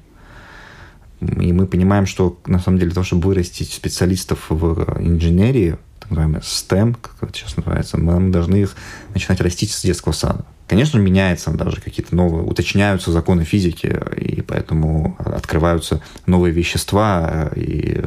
И 1.20 1.52
мы 1.52 1.66
понимаем, 1.66 2.06
что 2.06 2.38
на 2.46 2.60
самом 2.60 2.78
деле 2.78 2.90
для 2.90 2.94
того, 2.94 3.04
чтобы 3.04 3.26
вырастить 3.26 3.72
специалистов 3.72 4.46
в 4.48 4.98
инженерии, 5.00 5.76
так 5.98 6.10
называемый 6.10 6.40
STEM, 6.40 6.96
как 7.00 7.28
это 7.28 7.38
сейчас 7.38 7.56
называется, 7.56 7.98
мы 7.98 8.30
должны 8.30 8.56
их 8.56 8.74
начинать 9.12 9.40
растить 9.40 9.72
с 9.72 9.82
детского 9.82 10.12
сада. 10.12 10.44
Конечно, 10.70 10.98
меняется 10.98 11.50
даже 11.50 11.80
какие-то 11.80 12.14
новые, 12.14 12.44
уточняются 12.44 13.10
законы 13.10 13.42
физики, 13.42 14.00
и 14.16 14.40
поэтому 14.40 15.16
открываются 15.18 16.00
новые 16.26 16.52
вещества, 16.52 17.50
и 17.56 18.00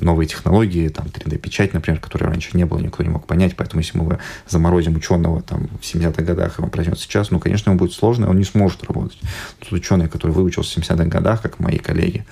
новые 0.00 0.26
технологии, 0.26 0.88
там 0.88 1.06
3D-печать, 1.06 1.72
например, 1.72 2.00
которой 2.00 2.24
раньше 2.24 2.56
не 2.56 2.66
было, 2.66 2.80
никто 2.80 3.04
не 3.04 3.10
мог 3.10 3.28
понять, 3.28 3.54
поэтому 3.54 3.80
если 3.80 3.96
мы 3.96 4.18
заморозим 4.48 4.96
ученого 4.96 5.40
там 5.40 5.68
в 5.80 5.84
70-х 5.84 6.24
годах, 6.24 6.58
и 6.58 6.62
он 6.62 6.70
проснется 6.70 7.04
сейчас, 7.04 7.30
ну, 7.30 7.38
конечно, 7.38 7.70
ему 7.70 7.78
будет 7.78 7.92
сложно, 7.92 8.28
он 8.28 8.38
не 8.38 8.44
сможет 8.44 8.82
работать. 8.82 9.20
Тут 9.60 9.70
ученый, 9.74 10.08
который 10.08 10.32
выучился 10.32 10.80
в 10.80 10.84
70-х 10.84 11.04
годах, 11.04 11.42
как 11.42 11.60
мои 11.60 11.78
коллеги, 11.78 12.26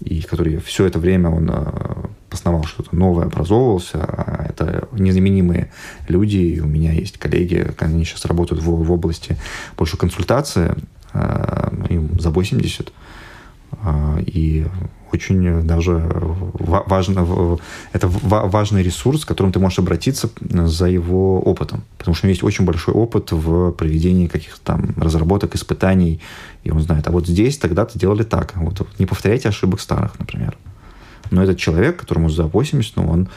и 0.00 0.20
который 0.22 0.58
все 0.58 0.86
это 0.86 0.98
время 0.98 1.30
он 1.30 1.50
э, 1.50 2.06
познавал 2.28 2.64
что-то 2.64 2.94
новое, 2.94 3.26
образовывался. 3.26 3.98
Это 4.48 4.88
незаменимые 4.92 5.70
люди. 6.08 6.36
И 6.36 6.60
у 6.60 6.66
меня 6.66 6.92
есть 6.92 7.18
коллеги, 7.18 7.72
они 7.78 8.04
сейчас 8.04 8.24
работают 8.26 8.62
в, 8.62 8.66
в 8.66 8.92
области 8.92 9.36
больше 9.76 9.96
консультации, 9.96 10.74
э, 11.12 11.70
им 11.88 12.20
за 12.20 12.30
80. 12.30 12.92
Э, 13.72 14.20
и 14.20 14.66
очень 15.16 15.62
даже 15.62 16.08
важно, 16.58 17.58
это 17.92 18.08
важный 18.08 18.82
ресурс, 18.82 19.24
к 19.24 19.28
которому 19.28 19.52
ты 19.52 19.58
можешь 19.58 19.78
обратиться 19.78 20.30
за 20.40 20.86
его 20.86 21.40
опытом. 21.40 21.82
Потому 21.98 22.14
что 22.14 22.26
у 22.26 22.28
него 22.28 22.32
есть 22.32 22.44
очень 22.44 22.64
большой 22.64 22.94
опыт 22.94 23.32
в 23.32 23.72
проведении 23.72 24.28
каких-то 24.28 24.60
там 24.62 24.94
разработок, 24.96 25.54
испытаний. 25.54 26.20
И 26.64 26.70
он 26.70 26.80
знает, 26.80 27.08
а 27.08 27.10
вот 27.10 27.26
здесь 27.26 27.58
тогда-то 27.58 27.98
делали 27.98 28.22
так. 28.22 28.52
Вот 28.56 28.86
не 28.98 29.06
повторяйте 29.06 29.48
ошибок 29.48 29.80
старых, 29.80 30.18
например. 30.18 30.56
Но 31.30 31.42
этот 31.42 31.58
человек, 31.58 31.96
которому 31.96 32.28
за 32.28 32.44
80, 32.44 32.96
ну, 32.96 33.08
он 33.08 33.28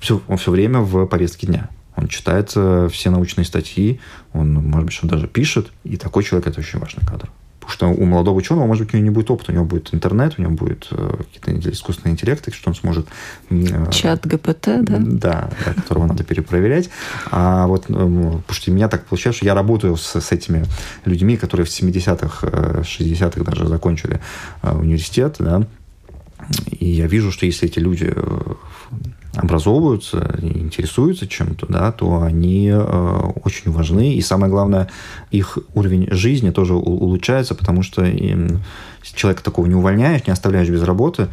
все, 0.00 0.20
он 0.28 0.36
все 0.36 0.50
время 0.50 0.80
в 0.80 1.06
повестке 1.06 1.46
дня. 1.46 1.68
Он 1.96 2.08
читает 2.08 2.48
все 2.48 3.10
научные 3.10 3.44
статьи, 3.44 4.00
он, 4.32 4.54
может 4.54 4.86
быть, 4.86 4.94
что 4.94 5.06
даже 5.06 5.26
пишет, 5.26 5.72
и 5.84 5.96
такой 5.98 6.24
человек– 6.24 6.46
это 6.48 6.60
очень 6.60 6.78
важный 6.78 7.06
кадр. 7.06 7.28
Потому 7.62 7.94
что 7.94 8.02
у 8.02 8.04
молодого 8.04 8.36
ученого, 8.36 8.66
может 8.66 8.84
быть, 8.84 8.94
у 8.94 8.96
него 8.96 9.04
не 9.04 9.14
будет 9.14 9.30
опыта, 9.30 9.52
у 9.52 9.54
него 9.54 9.64
будет 9.64 9.94
интернет, 9.94 10.34
у 10.36 10.42
него 10.42 10.52
будет 10.52 10.88
э, 10.90 11.16
какие-то 11.32 11.70
искусственные 11.70 12.14
интеллекты, 12.14 12.52
что 12.52 12.70
он 12.70 12.74
сможет... 12.74 13.06
Э, 13.50 13.90
Чат 13.92 14.26
ГПТ, 14.26 14.82
да? 14.82 14.98
Да, 14.98 15.50
да 15.64 15.74
которого 15.74 16.06
надо 16.06 16.24
перепроверять. 16.24 16.90
А 17.30 17.68
вот, 17.68 17.84
э, 17.88 17.92
потому 17.92 18.42
что 18.50 18.70
у 18.72 18.74
меня 18.74 18.88
так 18.88 19.06
получается, 19.06 19.38
что 19.38 19.46
я 19.46 19.54
работаю 19.54 19.96
с, 19.96 20.20
с 20.20 20.32
этими 20.32 20.64
людьми, 21.04 21.36
которые 21.36 21.64
в 21.64 21.68
70-х, 21.68 22.46
60-х 22.46 23.40
э, 23.40 23.44
даже 23.44 23.68
закончили 23.68 24.20
университет, 24.62 25.36
да, 25.38 25.64
и 26.70 26.86
я 26.86 27.06
вижу, 27.06 27.30
что 27.30 27.46
если 27.46 27.68
эти 27.68 27.78
люди 27.78 28.12
образовываются, 29.34 30.38
интересуются 30.42 31.26
чем-то, 31.26 31.66
да, 31.68 31.92
то 31.92 32.22
они 32.22 32.68
э, 32.68 33.20
очень 33.44 33.70
важны. 33.70 34.14
И 34.14 34.20
самое 34.20 34.50
главное, 34.50 34.88
их 35.30 35.58
уровень 35.74 36.08
жизни 36.10 36.50
тоже 36.50 36.74
улучшается, 36.74 37.54
потому 37.54 37.82
что 37.82 38.04
им, 38.04 38.60
человека 39.02 39.42
такого 39.42 39.66
не 39.66 39.74
увольняешь, 39.74 40.26
не 40.26 40.32
оставляешь 40.32 40.68
без 40.68 40.82
работы, 40.82 41.28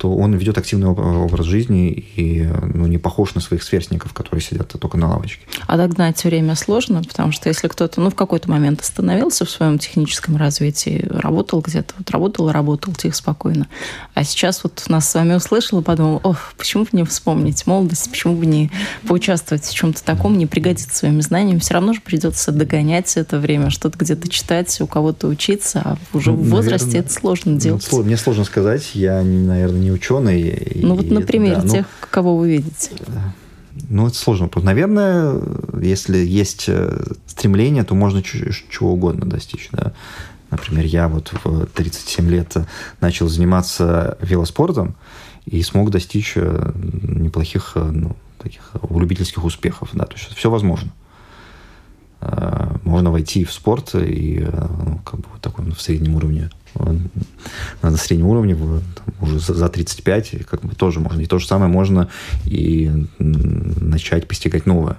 то 0.00 0.10
он 0.16 0.32
ведет 0.34 0.56
активный 0.56 0.88
образ 0.88 1.44
жизни 1.44 1.90
и 1.90 2.48
ну, 2.72 2.86
не 2.86 2.96
похож 2.96 3.34
на 3.34 3.42
своих 3.42 3.62
сверстников, 3.62 4.14
которые 4.14 4.42
сидят 4.42 4.68
только 4.68 4.96
на 4.96 5.10
лавочке. 5.10 5.42
А 5.66 5.76
догнать 5.76 6.24
время 6.24 6.54
сложно, 6.54 7.02
потому 7.02 7.32
что 7.32 7.50
если 7.50 7.68
кто-то 7.68 8.00
ну, 8.00 8.08
в 8.08 8.14
какой-то 8.14 8.48
момент 8.48 8.80
остановился 8.80 9.44
в 9.44 9.50
своем 9.50 9.78
техническом 9.78 10.38
развитии, 10.38 11.06
работал 11.06 11.60
где-то, 11.60 11.92
вот 11.98 12.10
работал, 12.10 12.50
работал 12.50 12.94
тихо, 12.94 13.14
спокойно, 13.14 13.68
а 14.14 14.24
сейчас 14.24 14.64
вот 14.64 14.82
нас 14.88 15.06
с 15.10 15.14
вами 15.14 15.34
услышал 15.34 15.80
и 15.80 15.82
подумал, 15.82 16.22
ох, 16.22 16.54
почему 16.56 16.84
бы 16.84 16.88
не 16.92 17.04
вспомнить 17.04 17.66
молодость, 17.66 18.10
почему 18.10 18.36
бы 18.36 18.46
не 18.46 18.70
поучаствовать 19.06 19.64
в 19.64 19.74
чем-то 19.74 20.02
таком, 20.02 20.38
не 20.38 20.46
пригодиться 20.46 20.96
своими 20.96 21.20
знаниями, 21.20 21.58
все 21.58 21.74
равно 21.74 21.92
же 21.92 22.00
придется 22.00 22.52
догонять 22.52 23.18
это 23.18 23.38
время, 23.38 23.68
что-то 23.68 23.98
где-то 23.98 24.30
читать, 24.30 24.80
у 24.80 24.86
кого-то 24.86 25.28
учиться, 25.28 25.82
а 25.84 25.98
уже 26.14 26.30
ну, 26.30 26.38
в 26.38 26.48
возрасте 26.48 26.86
наверное, 26.86 27.00
это 27.02 27.12
сложно 27.12 27.56
делать. 27.56 27.92
Мне 27.92 28.16
сложно 28.16 28.44
сказать, 28.44 28.92
я, 28.94 29.22
наверное, 29.22 29.80
не 29.80 29.89
ученый. 29.92 30.72
Ну, 30.76 30.94
и, 30.94 30.96
вот 30.96 31.10
на 31.10 31.20
примере 31.22 31.56
да, 31.56 31.62
ну, 31.62 31.70
тех, 31.70 31.86
ну, 32.00 32.08
кого 32.10 32.36
вы 32.36 32.50
видите. 32.50 32.90
Ну, 33.88 34.06
это 34.06 34.16
сложно. 34.16 34.50
Наверное, 34.56 35.40
если 35.80 36.18
есть 36.18 36.66
э, 36.68 37.02
стремление, 37.26 37.84
то 37.84 37.94
можно 37.94 38.22
чего 38.22 38.92
угодно 38.92 39.26
достичь, 39.26 39.68
да. 39.72 39.92
Например, 40.50 40.84
я 40.84 41.08
вот 41.08 41.32
в 41.44 41.66
37 41.66 42.28
лет 42.28 42.56
начал 43.00 43.28
заниматься 43.28 44.18
велоспортом 44.20 44.96
и 45.46 45.62
смог 45.62 45.90
достичь 45.90 46.32
э, 46.36 46.72
неплохих 46.74 47.72
э, 47.76 47.82
ну, 47.82 48.16
таких 48.38 48.72
любительских 48.90 49.44
успехов. 49.44 49.90
Да, 49.92 50.04
то 50.04 50.14
есть 50.16 50.34
все 50.34 50.50
возможно. 50.50 50.90
Можно 52.84 53.10
войти 53.10 53.44
в 53.44 53.52
спорт 53.52 53.94
и 53.94 54.46
ну, 54.84 55.00
как 55.06 55.20
бы 55.20 55.26
вот 55.32 55.40
такой 55.40 55.64
в 55.70 55.80
среднем 55.80 56.16
уровне 56.16 56.50
на 57.82 57.96
среднем 57.96 58.26
уровне, 58.26 58.54
там, 58.54 59.14
уже 59.20 59.38
за 59.38 59.68
35, 59.68 60.46
как 60.46 60.62
бы 60.62 60.74
тоже 60.74 61.00
можно. 61.00 61.20
И 61.20 61.26
то 61.26 61.38
же 61.38 61.46
самое 61.46 61.70
можно 61.70 62.08
и 62.44 62.90
начать 63.18 64.28
постигать 64.28 64.66
новое. 64.66 64.96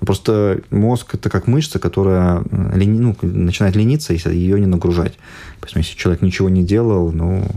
Просто 0.00 0.60
мозг 0.70 1.14
это 1.14 1.30
как 1.30 1.46
мышца, 1.46 1.78
которая 1.78 2.42
лени, 2.74 2.98
ну, 2.98 3.16
начинает 3.22 3.76
лениться, 3.76 4.12
если 4.12 4.34
ее 4.34 4.60
не 4.60 4.66
нагружать. 4.66 5.14
Поэтому 5.60 5.82
если 5.82 5.96
человек 5.96 6.22
ничего 6.22 6.48
не 6.48 6.64
делал, 6.64 7.12
ну, 7.12 7.48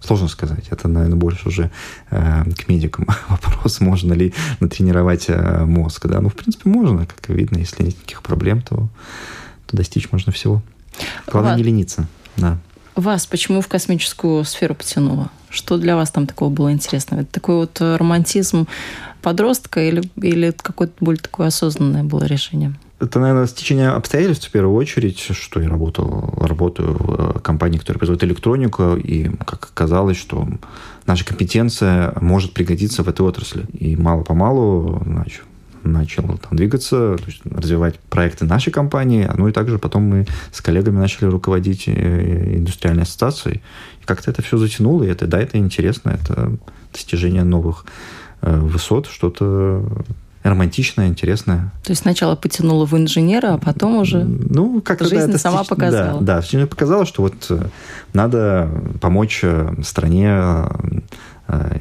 сложно 0.00 0.28
сказать. 0.28 0.66
Это, 0.70 0.88
наверное, 0.88 1.16
больше 1.16 1.48
уже 1.48 1.70
э, 2.10 2.44
к 2.52 2.68
медикам 2.68 3.06
вопрос, 3.28 3.80
можно 3.80 4.12
ли 4.12 4.34
натренировать 4.60 5.26
э, 5.28 5.64
мозг. 5.64 6.06
Да? 6.06 6.20
Ну, 6.20 6.28
в 6.28 6.34
принципе, 6.34 6.68
можно, 6.68 7.06
как 7.06 7.28
видно, 7.28 7.58
если 7.58 7.84
нет 7.84 7.96
никаких 7.96 8.22
проблем, 8.22 8.62
то, 8.62 8.88
то 9.66 9.76
достичь 9.76 10.10
можно 10.12 10.32
всего. 10.32 10.62
Главное, 11.26 11.52
Ладно. 11.52 11.62
не 11.62 11.70
лениться. 11.70 12.08
Да. 12.36 12.58
Вас 13.00 13.24
почему 13.24 13.62
в 13.62 13.68
космическую 13.68 14.44
сферу 14.44 14.74
потянуло? 14.74 15.30
Что 15.48 15.78
для 15.78 15.96
вас 15.96 16.10
там 16.10 16.26
такого 16.26 16.50
было 16.50 16.70
интересного? 16.70 17.22
Это 17.22 17.32
такой 17.32 17.54
вот 17.54 17.80
э, 17.80 17.96
романтизм 17.96 18.66
подростка 19.22 19.80
или, 19.80 20.02
или 20.16 20.50
какое-то 20.50 20.92
более 21.00 21.22
такое 21.22 21.46
осознанное 21.46 22.04
было 22.04 22.24
решение? 22.24 22.74
Это, 22.98 23.18
наверное, 23.18 23.46
стечение 23.46 23.88
обстоятельств 23.88 24.48
в 24.48 24.50
первую 24.50 24.76
очередь, 24.76 25.18
что 25.18 25.62
я 25.62 25.70
работал, 25.70 26.34
работаю 26.38 26.92
в 26.92 27.36
э, 27.36 27.40
компании, 27.40 27.78
которая 27.78 28.00
производит 28.00 28.24
электронику, 28.24 28.96
и 28.96 29.30
как 29.46 29.70
оказалось, 29.72 30.18
что 30.18 30.46
наша 31.06 31.24
компетенция 31.24 32.12
может 32.20 32.52
пригодиться 32.52 33.02
в 33.02 33.08
этой 33.08 33.22
отрасли. 33.22 33.64
И 33.72 33.96
мало-помалу 33.96 35.02
начал 35.06 35.44
начал 35.84 36.22
там 36.22 36.56
двигаться, 36.56 37.16
то 37.16 37.24
есть 37.26 37.40
развивать 37.44 37.98
проекты 37.98 38.44
нашей 38.44 38.72
компании, 38.72 39.28
ну 39.36 39.48
и 39.48 39.52
также 39.52 39.78
потом 39.78 40.04
мы 40.04 40.26
с 40.52 40.60
коллегами 40.60 40.98
начали 40.98 41.26
руководить 41.26 41.84
э, 41.86 42.56
индустриальной 42.56 43.02
ассоциацией. 43.02 43.62
И 44.02 44.04
как-то 44.04 44.30
это 44.30 44.42
все 44.42 44.56
затянуло, 44.58 45.02
и 45.02 45.08
это, 45.08 45.26
да, 45.26 45.40
это 45.40 45.58
интересно, 45.58 46.10
это 46.10 46.52
достижение 46.92 47.44
новых 47.44 47.84
э, 48.42 48.56
высот, 48.58 49.06
что-то 49.06 49.84
романтичное, 50.42 51.08
интересное. 51.08 51.70
То 51.84 51.90
есть 51.90 52.02
сначала 52.02 52.34
потянуло 52.34 52.86
в 52.86 52.96
инженера, 52.96 53.54
а 53.54 53.58
потом 53.58 53.98
уже 53.98 54.24
ну, 54.24 54.80
как 54.80 55.00
жизнь 55.00 55.16
это 55.16 55.38
сама 55.38 55.64
показала. 55.64 56.20
Да, 56.22 56.42
да, 56.52 56.66
показала, 56.66 57.04
что 57.04 57.22
вот 57.22 57.34
э, 57.50 57.66
надо 58.14 58.70
помочь 59.00 59.44
стране 59.82 60.64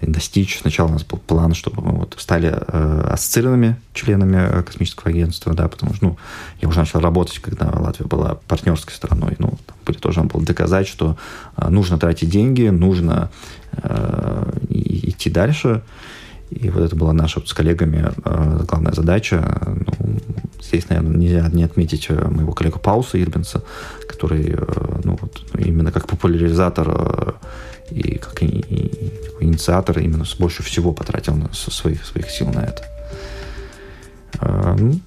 достичь. 0.02 0.60
Сначала 0.60 0.88
у 0.88 0.92
нас 0.92 1.04
был 1.04 1.18
план, 1.18 1.54
чтобы 1.54 1.82
мы 1.82 1.98
вот 1.98 2.16
стали 2.18 2.50
э, 2.52 3.02
ассоциированными 3.12 3.76
членами 3.94 4.38
э, 4.38 4.64
космического 4.64 5.10
агентства, 5.10 5.54
да, 5.54 5.68
потому 5.68 5.94
что, 5.94 6.06
ну, 6.06 6.18
я 6.62 6.68
уже 6.68 6.80
начал 6.80 7.00
работать, 7.00 7.40
когда 7.40 7.70
Латвия 7.70 8.06
была 8.06 8.36
партнерской 8.48 8.94
страной, 8.94 9.36
ну, 9.40 9.58
там 9.66 9.78
были 9.86 9.98
тоже 9.98 10.20
надо 10.20 10.34
было 10.34 10.46
доказать, 10.46 10.88
что 10.88 11.18
нужно 11.58 11.98
тратить 11.98 12.30
деньги, 12.30 12.68
нужно 12.68 13.30
э, 13.74 14.52
идти 14.70 15.30
дальше, 15.30 15.84
и 16.50 16.70
вот 16.70 16.84
это 16.84 16.96
была 16.96 17.14
наша 17.14 17.40
вот 17.40 17.50
с 17.50 17.54
коллегами 17.54 18.12
э, 18.26 18.60
главная 18.68 18.94
задача. 18.94 19.62
Ну, 19.66 20.18
здесь, 20.62 20.90
наверное, 20.90 21.16
нельзя 21.16 21.48
не 21.50 21.64
отметить 21.64 22.10
моего 22.10 22.54
коллегу 22.54 22.80
Пауса 22.80 23.22
Ирбинса, 23.22 23.64
который 24.08 24.56
э, 24.58 25.00
ну, 25.04 25.18
вот, 25.22 25.46
именно 25.54 25.92
как 25.92 26.08
популяризатор 26.08 27.36
и 27.92 28.18
как 28.18 28.44
и, 28.44 28.48
и, 28.48 29.12
инициатор 29.40 30.00
именно 30.00 30.26
больше 30.38 30.64
всего 30.64 30.92
потратил 30.92 31.36
на, 31.36 31.54
своих, 31.54 32.06
своих 32.06 32.30
сил 32.30 32.50
на 32.50 32.62
это. 32.62 32.84
А, 34.40 34.76
ну, 34.78 35.00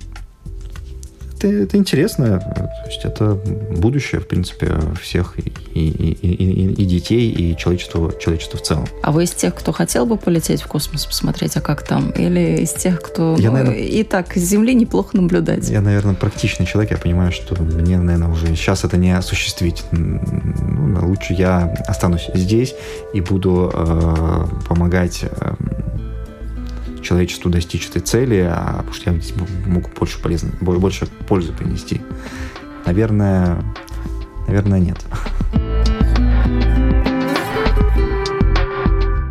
это, 1.43 1.49
это 1.49 1.77
интересно. 1.77 2.41
То 2.41 2.87
есть 2.87 3.05
это 3.05 3.35
будущее, 3.77 4.21
в 4.21 4.27
принципе, 4.27 4.73
всех 5.01 5.39
и, 5.39 5.53
и, 5.75 5.89
и, 6.13 6.73
и 6.73 6.85
детей, 6.85 7.31
и 7.31 7.57
человечества, 7.57 8.13
человечества 8.19 8.59
в 8.59 8.63
целом. 8.63 8.87
А 9.03 9.13
вы 9.13 9.25
из 9.25 9.31
тех, 9.33 9.55
кто 9.55 9.73
хотел 9.73 10.07
бы 10.07 10.17
полететь 10.17 10.63
в 10.63 10.67
космос, 10.67 11.07
посмотреть, 11.07 11.57
а 11.57 11.61
как 11.61 11.83
там? 11.83 12.11
Или 12.11 12.63
из 12.63 12.73
тех, 12.73 13.01
кто 13.01 13.37
я, 13.39 13.51
ну, 13.51 13.57
наверное, 13.57 13.81
и 13.81 14.03
так 14.03 14.37
с 14.37 14.41
Земли 14.41 14.75
неплохо 14.75 15.17
наблюдать? 15.17 15.69
Я, 15.69 15.81
наверное, 15.81 16.15
практичный 16.15 16.67
человек. 16.67 16.93
Я 16.93 16.99
понимаю, 16.99 17.33
что 17.33 17.61
мне, 17.63 17.99
наверное, 17.99 18.29
уже 18.29 18.47
сейчас 18.55 18.85
это 18.85 18.97
не 18.97 19.17
осуществить. 19.17 19.83
Ну, 19.91 21.09
лучше 21.09 21.35
я 21.35 21.75
останусь 21.87 22.29
здесь 22.35 22.75
и 23.15 23.21
буду 23.21 23.71
э, 23.73 24.45
помогать 24.69 25.21
э, 25.23 25.55
человечеству 27.03 27.51
достичь 27.51 27.89
этой 27.89 28.01
цели, 28.01 28.49
а 28.49 28.79
потому 28.79 28.95
что 28.95 29.11
я 29.11 29.21
могу 29.67 29.89
больше 29.99 30.21
полезно, 30.21 30.53
больше 30.61 31.07
пользы 31.29 31.53
принести. 31.53 32.01
Наверное, 32.87 33.63
наверное, 34.47 34.79
нет. 34.79 34.99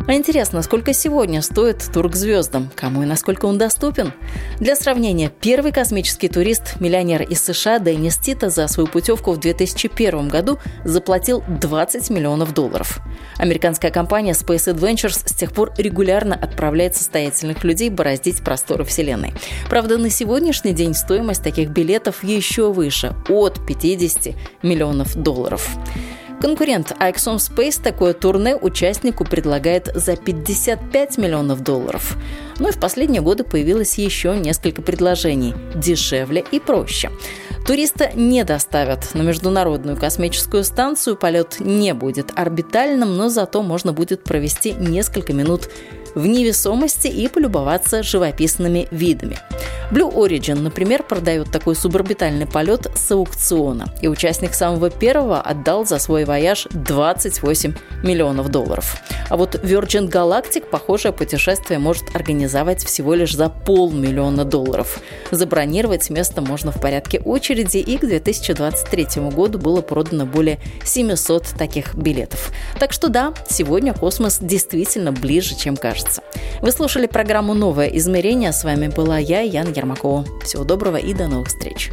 А 0.08 0.14
интересно, 0.14 0.62
сколько 0.62 0.92
сегодня 0.92 1.42
стоит 1.42 1.78
тур 1.92 2.10
к 2.10 2.16
звездам? 2.16 2.70
Кому 2.74 3.04
и 3.04 3.06
насколько 3.06 3.46
он 3.46 3.56
доступен? 3.56 4.12
Для 4.58 4.74
сравнения, 4.74 5.30
первый 5.40 5.70
космический 5.70 6.28
турист, 6.28 6.80
миллионер 6.80 7.22
из 7.22 7.40
США 7.44 7.78
Деннис 7.78 8.18
Тита 8.18 8.50
за 8.50 8.66
свою 8.66 8.88
путевку 8.88 9.30
в 9.30 9.38
2001 9.38 10.28
году 10.28 10.58
заплатил 10.84 11.44
20 11.46 12.10
миллионов 12.10 12.52
долларов. 12.52 12.98
Американская 13.38 13.92
компания 13.92 14.32
Space 14.32 14.74
Adventures 14.74 15.22
с 15.24 15.34
тех 15.34 15.52
пор 15.52 15.72
регулярно 15.78 16.34
отправляет 16.34 16.96
состоятельных 16.96 17.62
людей 17.62 17.88
бороздить 17.88 18.42
просторы 18.42 18.84
Вселенной. 18.84 19.32
Правда, 19.70 19.98
на 19.98 20.10
сегодняшний 20.10 20.72
день 20.72 20.94
стоимость 20.94 21.44
таких 21.44 21.68
билетов 21.70 22.24
еще 22.24 22.72
выше– 22.72 23.14
от 23.28 23.64
50 23.64 24.34
миллионов 24.62 25.14
долларов. 25.14 25.76
Конкурент 26.42 26.90
Axon 26.98 27.36
Space 27.36 27.80
такое 27.80 28.14
турне 28.14 28.56
участнику 28.56 29.24
предлагает 29.24 29.92
за 29.94 30.16
55 30.16 31.16
миллионов 31.16 31.62
долларов. 31.62 32.16
Ну 32.58 32.68
и 32.68 32.72
в 32.72 32.80
последние 32.80 33.22
годы 33.22 33.44
появилось 33.44 33.96
еще 33.96 34.36
несколько 34.36 34.82
предложений– 34.82 35.54
дешевле 35.76 36.44
и 36.50 36.58
проще. 36.58 37.12
Туриста 37.64 38.10
не 38.16 38.42
доставят 38.42 39.14
на 39.14 39.22
Международную 39.22 39.96
космическую 39.96 40.64
станцию, 40.64 41.14
полет 41.14 41.60
не 41.60 41.94
будет 41.94 42.32
орбитальным, 42.34 43.16
но 43.16 43.28
зато 43.28 43.62
можно 43.62 43.92
будет 43.92 44.24
провести 44.24 44.72
несколько 44.72 45.32
минут 45.32 45.68
в 46.14 46.26
невесомости 46.26 47.08
и 47.08 47.28
полюбоваться 47.28 48.02
живописными 48.02 48.88
видами. 48.90 49.38
Blue 49.92 50.10
Origin, 50.10 50.60
например, 50.60 51.02
продает 51.02 51.50
такой 51.50 51.76
суборбитальный 51.76 52.46
полет 52.46 52.90
с 52.94 53.10
аукциона, 53.10 53.92
и 54.00 54.08
участник 54.08 54.54
самого 54.54 54.88
первого 54.88 55.40
отдал 55.40 55.84
за 55.84 55.98
свой 55.98 56.24
вояж 56.24 56.66
28 56.70 57.74
миллионов 58.02 58.48
долларов. 58.48 58.96
А 59.28 59.36
вот 59.36 59.54
Virgin 59.56 60.10
Galactic 60.10 60.66
похожее 60.66 61.12
путешествие 61.12 61.78
может 61.78 62.04
организовать 62.14 62.84
всего 62.84 63.12
лишь 63.14 63.36
за 63.36 63.50
полмиллиона 63.50 64.44
долларов. 64.44 65.00
Забронировать 65.30 66.08
место 66.08 66.40
можно 66.40 66.72
в 66.72 66.80
порядке 66.80 67.20
очереди, 67.20 67.76
и 67.78 67.98
к 67.98 68.00
2023 68.00 69.22
году 69.30 69.58
было 69.58 69.82
продано 69.82 70.24
более 70.24 70.58
700 70.84 71.48
таких 71.58 71.94
билетов. 71.94 72.50
Так 72.78 72.92
что 72.92 73.08
да, 73.08 73.34
сегодня 73.48 73.92
космос 73.92 74.38
действительно 74.40 75.12
ближе, 75.12 75.54
чем 75.54 75.76
кажется. 75.76 76.01
Вы 76.60 76.70
слушали 76.70 77.06
программу 77.06 77.54
«Новое 77.54 77.88
измерение». 77.88 78.52
С 78.52 78.64
вами 78.64 78.88
была 78.88 79.18
я, 79.18 79.40
Яна 79.40 79.68
Ермакова. 79.68 80.24
Всего 80.44 80.64
доброго 80.64 80.96
и 80.96 81.12
до 81.14 81.26
новых 81.26 81.48
встреч. 81.48 81.90